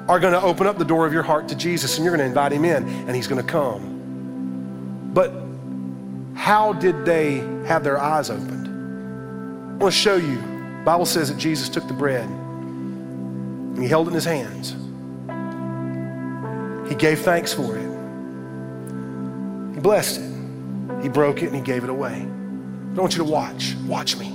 are 0.09 0.19
going 0.19 0.33
to 0.33 0.41
open 0.41 0.67
up 0.67 0.79
the 0.79 0.85
door 0.85 1.07
of 1.07 1.13
your 1.13 1.23
heart 1.23 1.49
to 1.49 1.55
Jesus 1.55 1.97
and 1.97 2.05
you're 2.05 2.17
going 2.17 2.25
to 2.25 2.27
invite 2.27 2.53
him 2.53 2.65
in 2.65 2.89
and 3.07 3.15
he's 3.15 3.27
going 3.27 3.45
to 3.45 3.47
come. 3.47 5.11
But 5.13 5.33
how 6.35 6.73
did 6.73 7.05
they 7.05 7.39
have 7.67 7.85
their 7.85 7.99
eyes 7.99 8.31
opened? 8.31 8.67
I 8.67 9.83
want 9.83 9.93
to 9.93 10.01
show 10.01 10.17
you. 10.17 10.37
The 10.37 10.83
Bible 10.85 11.07
says 11.07 11.29
that 11.29 11.39
Jesus 11.39 11.69
took 11.69 11.87
the 11.87 11.95
bread 11.95 12.25
and 12.25 13.83
he 13.83 13.89
held 13.89 14.07
it 14.07 14.11
in 14.11 14.15
his 14.15 14.25
hands. 14.25 14.75
He 16.89 16.95
gave 16.95 17.21
thanks 17.21 17.53
for 17.53 17.77
it. 17.77 17.89
He 19.75 19.81
blessed 19.81 20.21
it. 20.21 21.03
He 21.03 21.09
broke 21.09 21.43
it 21.43 21.47
and 21.47 21.57
he 21.57 21.63
gave 21.63 21.85
it 21.85 21.91
away. 21.91 22.15
I 22.17 23.01
want 23.01 23.17
you 23.17 23.25
to 23.25 23.31
watch. 23.31 23.75
Watch 23.87 24.17
me. 24.17 24.31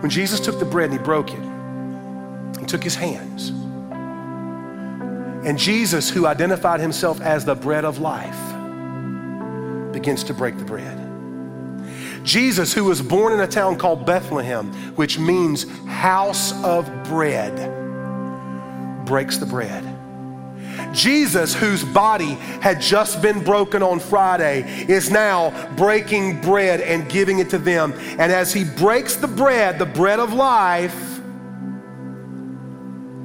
When 0.00 0.10
Jesus 0.10 0.40
took 0.40 0.58
the 0.58 0.64
bread 0.64 0.90
and 0.90 0.98
he 0.98 1.04
broke 1.04 1.30
it, 1.30 2.60
he 2.60 2.66
took 2.66 2.82
his 2.82 2.94
hands 2.94 3.52
and 5.46 5.56
Jesus, 5.56 6.10
who 6.10 6.26
identified 6.26 6.80
himself 6.80 7.20
as 7.20 7.44
the 7.44 7.54
bread 7.54 7.84
of 7.84 8.00
life, 8.00 8.34
begins 9.92 10.24
to 10.24 10.34
break 10.34 10.58
the 10.58 10.64
bread. 10.64 10.98
Jesus, 12.24 12.72
who 12.72 12.82
was 12.82 13.00
born 13.00 13.32
in 13.32 13.38
a 13.38 13.46
town 13.46 13.76
called 13.76 14.04
Bethlehem, 14.04 14.72
which 14.96 15.20
means 15.20 15.64
house 15.86 16.52
of 16.64 16.90
bread, 17.04 17.54
breaks 19.06 19.38
the 19.38 19.46
bread. 19.46 19.84
Jesus, 20.96 21.54
whose 21.54 21.84
body 21.84 22.34
had 22.62 22.80
just 22.80 23.20
been 23.20 23.44
broken 23.44 23.82
on 23.82 24.00
Friday, 24.00 24.62
is 24.88 25.10
now 25.10 25.52
breaking 25.76 26.40
bread 26.40 26.80
and 26.80 27.08
giving 27.08 27.38
it 27.38 27.50
to 27.50 27.58
them. 27.58 27.92
And 28.18 28.32
as 28.32 28.52
he 28.52 28.64
breaks 28.64 29.16
the 29.16 29.28
bread, 29.28 29.78
the 29.78 29.86
bread 29.86 30.18
of 30.18 30.32
life, 30.32 31.20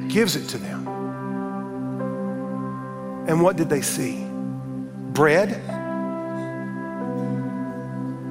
gives 0.09 0.35
it 0.35 0.49
to 0.49 0.57
them. 0.57 0.87
And 3.27 3.41
what 3.41 3.55
did 3.55 3.69
they 3.69 3.81
see? 3.81 4.25
Bread 5.13 5.53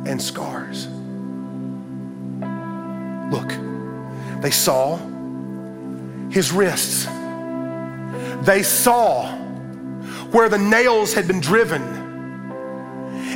and 0.07 0.21
scars. 0.21 0.87
Look, 3.33 3.53
they 4.43 4.51
saw 4.51 4.99
his 6.31 6.53
wrists. 6.53 7.07
They 8.43 8.63
saw 8.63 9.37
where 10.31 10.49
the 10.49 10.59
nails 10.59 11.13
had 11.13 11.27
been 11.27 11.41
driven 11.41 12.01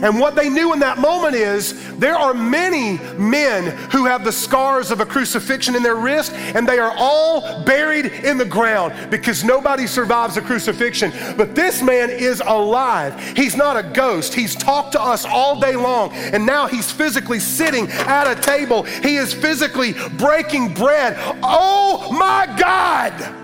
and 0.02 0.18
what 0.18 0.34
they 0.34 0.48
knew 0.48 0.72
in 0.72 0.80
that 0.80 0.98
moment 0.98 1.34
is 1.34 1.96
there 1.98 2.16
are 2.16 2.34
many 2.34 2.98
men 3.16 3.76
who 3.90 4.06
have 4.06 4.24
the 4.24 4.32
scars 4.32 4.90
of 4.90 5.00
a 5.00 5.06
crucifixion 5.06 5.74
in 5.74 5.82
their 5.82 5.96
wrist, 5.96 6.32
and 6.32 6.68
they 6.68 6.78
are 6.78 6.94
all 6.96 7.64
buried 7.64 8.06
in 8.06 8.36
the 8.36 8.44
ground 8.44 9.10
because 9.10 9.44
nobody 9.44 9.86
survives 9.86 10.36
a 10.36 10.42
crucifixion. 10.42 11.12
But 11.36 11.54
this 11.54 11.82
man 11.82 12.10
is 12.10 12.42
alive. 12.44 13.18
He's 13.36 13.56
not 13.56 13.76
a 13.76 13.82
ghost. 13.82 14.34
He's 14.34 14.54
talked 14.54 14.92
to 14.92 15.00
us 15.00 15.24
all 15.24 15.60
day 15.60 15.76
long, 15.76 16.12
and 16.12 16.44
now 16.44 16.66
he's 16.66 16.90
physically 16.90 17.40
sitting 17.40 17.88
at 17.88 18.30
a 18.30 18.40
table. 18.40 18.82
He 18.82 19.16
is 19.16 19.32
physically 19.32 19.94
breaking 20.18 20.74
bread. 20.74 21.14
Oh 21.42 22.10
my 22.12 22.54
God! 22.58 23.43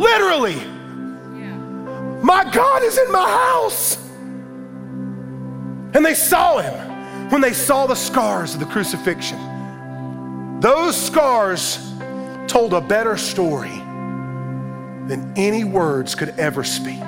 Literally. 0.00 0.56
My 2.22 2.50
God 2.50 2.82
is 2.82 2.96
in 2.96 3.12
my 3.12 3.28
house. 3.28 3.96
And 5.92 6.04
they 6.04 6.14
saw 6.14 6.58
him 6.58 7.28
when 7.30 7.42
they 7.42 7.52
saw 7.52 7.86
the 7.86 7.94
scars 7.94 8.54
of 8.54 8.60
the 8.60 8.66
crucifixion. 8.66 9.38
Those 10.60 10.96
scars 10.96 11.78
told 12.46 12.72
a 12.72 12.80
better 12.80 13.18
story 13.18 13.76
than 15.06 15.34
any 15.36 15.64
words 15.64 16.14
could 16.14 16.30
ever 16.30 16.64
speak. 16.64 17.02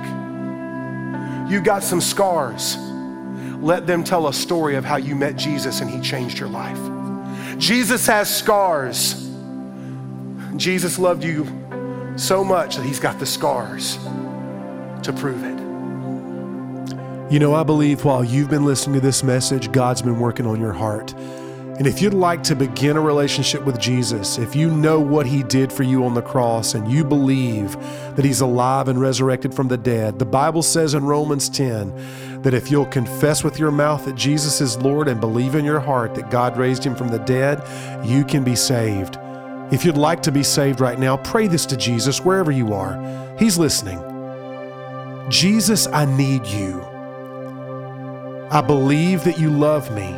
You 1.50 1.62
got 1.62 1.82
some 1.82 2.00
scars. 2.02 2.76
Let 3.62 3.86
them 3.86 4.04
tell 4.04 4.28
a 4.28 4.34
story 4.34 4.76
of 4.76 4.84
how 4.84 4.96
you 4.96 5.14
met 5.14 5.36
Jesus 5.36 5.80
and 5.80 5.88
he 5.88 6.00
changed 6.00 6.38
your 6.38 6.50
life. 6.50 6.78
Jesus 7.58 8.06
has 8.06 8.34
scars. 8.34 9.30
Jesus 10.56 10.98
loved 10.98 11.24
you 11.24 11.61
so 12.16 12.44
much 12.44 12.76
that 12.76 12.84
he's 12.84 13.00
got 13.00 13.18
the 13.18 13.26
scars 13.26 13.96
to 15.02 15.12
prove 15.12 15.42
it. 15.44 15.62
You 17.32 17.38
know, 17.38 17.54
I 17.54 17.62
believe 17.62 18.04
while 18.04 18.22
you've 18.22 18.50
been 18.50 18.66
listening 18.66 18.94
to 18.94 19.00
this 19.00 19.22
message, 19.22 19.72
God's 19.72 20.02
been 20.02 20.20
working 20.20 20.46
on 20.46 20.60
your 20.60 20.74
heart. 20.74 21.14
And 21.78 21.86
if 21.86 22.02
you'd 22.02 22.12
like 22.12 22.42
to 22.44 22.54
begin 22.54 22.98
a 22.98 23.00
relationship 23.00 23.64
with 23.64 23.80
Jesus, 23.80 24.36
if 24.36 24.54
you 24.54 24.70
know 24.70 25.00
what 25.00 25.26
He 25.26 25.42
did 25.42 25.72
for 25.72 25.82
you 25.82 26.04
on 26.04 26.12
the 26.12 26.20
cross 26.20 26.74
and 26.74 26.92
you 26.92 27.02
believe 27.02 27.72
that 28.14 28.24
He's 28.26 28.42
alive 28.42 28.88
and 28.88 29.00
resurrected 29.00 29.54
from 29.54 29.68
the 29.68 29.78
dead, 29.78 30.18
the 30.18 30.26
Bible 30.26 30.62
says 30.62 30.92
in 30.92 31.04
Romans 31.04 31.48
10 31.48 32.42
that 32.42 32.52
if 32.52 32.70
you'll 32.70 32.84
confess 32.84 33.42
with 33.42 33.58
your 33.58 33.70
mouth 33.70 34.04
that 34.04 34.14
Jesus 34.14 34.60
is 34.60 34.76
Lord 34.76 35.08
and 35.08 35.18
believe 35.18 35.54
in 35.54 35.64
your 35.64 35.80
heart 35.80 36.14
that 36.16 36.30
God 36.30 36.58
raised 36.58 36.84
Him 36.84 36.94
from 36.94 37.08
the 37.08 37.18
dead, 37.18 37.62
you 38.06 38.24
can 38.24 38.44
be 38.44 38.54
saved. 38.54 39.16
If 39.70 39.84
you'd 39.84 39.96
like 39.96 40.22
to 40.22 40.32
be 40.32 40.42
saved 40.42 40.80
right 40.80 40.98
now, 40.98 41.16
pray 41.16 41.46
this 41.46 41.64
to 41.66 41.76
Jesus 41.76 42.20
wherever 42.20 42.50
you 42.50 42.74
are. 42.74 42.98
He's 43.38 43.58
listening. 43.58 44.00
Jesus, 45.30 45.86
I 45.86 46.04
need 46.04 46.46
you. 46.46 46.82
I 48.50 48.60
believe 48.60 49.24
that 49.24 49.38
you 49.38 49.48
love 49.50 49.94
me. 49.94 50.14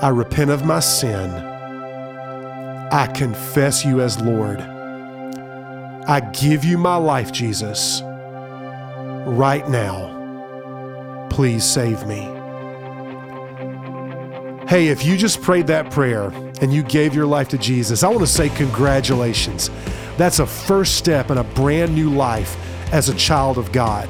I 0.00 0.08
repent 0.08 0.50
of 0.50 0.64
my 0.64 0.80
sin. 0.80 1.30
I 2.90 3.06
confess 3.14 3.84
you 3.84 4.00
as 4.00 4.20
Lord. 4.20 4.60
I 4.60 6.18
give 6.32 6.64
you 6.64 6.78
my 6.78 6.96
life, 6.96 7.30
Jesus. 7.30 8.02
Right 9.24 9.68
now, 9.68 11.28
please 11.30 11.64
save 11.64 12.06
me. 12.08 12.28
Hey, 14.66 14.88
if 14.88 15.04
you 15.04 15.16
just 15.16 15.40
prayed 15.42 15.68
that 15.68 15.92
prayer 15.92 16.32
and 16.62 16.72
you 16.72 16.82
gave 16.84 17.14
your 17.14 17.26
life 17.26 17.48
to 17.48 17.58
Jesus, 17.58 18.02
I 18.02 18.08
want 18.08 18.20
to 18.20 18.26
say 18.26 18.48
congratulations. 18.48 19.68
That's 20.16 20.38
a 20.38 20.46
first 20.46 20.94
step 20.94 21.30
in 21.30 21.38
a 21.38 21.44
brand 21.44 21.94
new 21.94 22.08
life 22.08 22.56
as 22.92 23.08
a 23.08 23.14
child 23.14 23.58
of 23.58 23.72
God. 23.72 24.08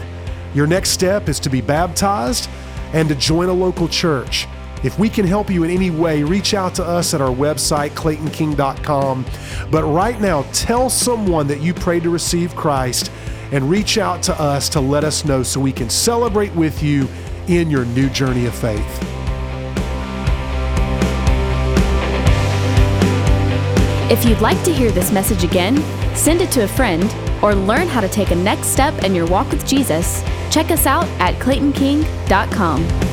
Your 0.54 0.66
next 0.66 0.90
step 0.90 1.28
is 1.28 1.40
to 1.40 1.50
be 1.50 1.62
baptized 1.62 2.48
and 2.92 3.08
to 3.08 3.14
join 3.14 3.48
a 3.48 3.52
local 3.52 3.88
church. 3.88 4.46
If 4.84 4.98
we 4.98 5.08
can 5.08 5.26
help 5.26 5.48
you 5.48 5.64
in 5.64 5.70
any 5.70 5.90
way, 5.90 6.24
reach 6.24 6.52
out 6.52 6.74
to 6.74 6.84
us 6.84 7.14
at 7.14 7.22
our 7.22 7.34
website, 7.34 7.90
claytonking.com. 7.90 9.24
But 9.70 9.84
right 9.84 10.20
now, 10.20 10.42
tell 10.52 10.90
someone 10.90 11.46
that 11.46 11.62
you 11.62 11.72
prayed 11.72 12.02
to 12.02 12.10
receive 12.10 12.54
Christ 12.54 13.10
and 13.50 13.70
reach 13.70 13.96
out 13.96 14.22
to 14.24 14.38
us 14.38 14.68
to 14.70 14.80
let 14.80 15.04
us 15.04 15.24
know 15.24 15.42
so 15.42 15.58
we 15.58 15.72
can 15.72 15.88
celebrate 15.88 16.54
with 16.54 16.82
you 16.82 17.08
in 17.48 17.70
your 17.70 17.86
new 17.86 18.10
journey 18.10 18.44
of 18.44 18.54
faith. 18.54 19.21
If 24.12 24.26
you'd 24.26 24.42
like 24.42 24.62
to 24.64 24.74
hear 24.74 24.90
this 24.90 25.10
message 25.10 25.42
again, 25.42 25.74
send 26.14 26.42
it 26.42 26.50
to 26.50 26.64
a 26.64 26.68
friend, 26.68 27.02
or 27.42 27.54
learn 27.54 27.88
how 27.88 28.02
to 28.02 28.08
take 28.10 28.30
a 28.30 28.34
next 28.34 28.66
step 28.66 29.04
in 29.04 29.14
your 29.14 29.26
walk 29.26 29.50
with 29.50 29.66
Jesus, 29.66 30.22
check 30.50 30.70
us 30.70 30.84
out 30.84 31.06
at 31.18 31.34
claytonking.com. 31.36 33.11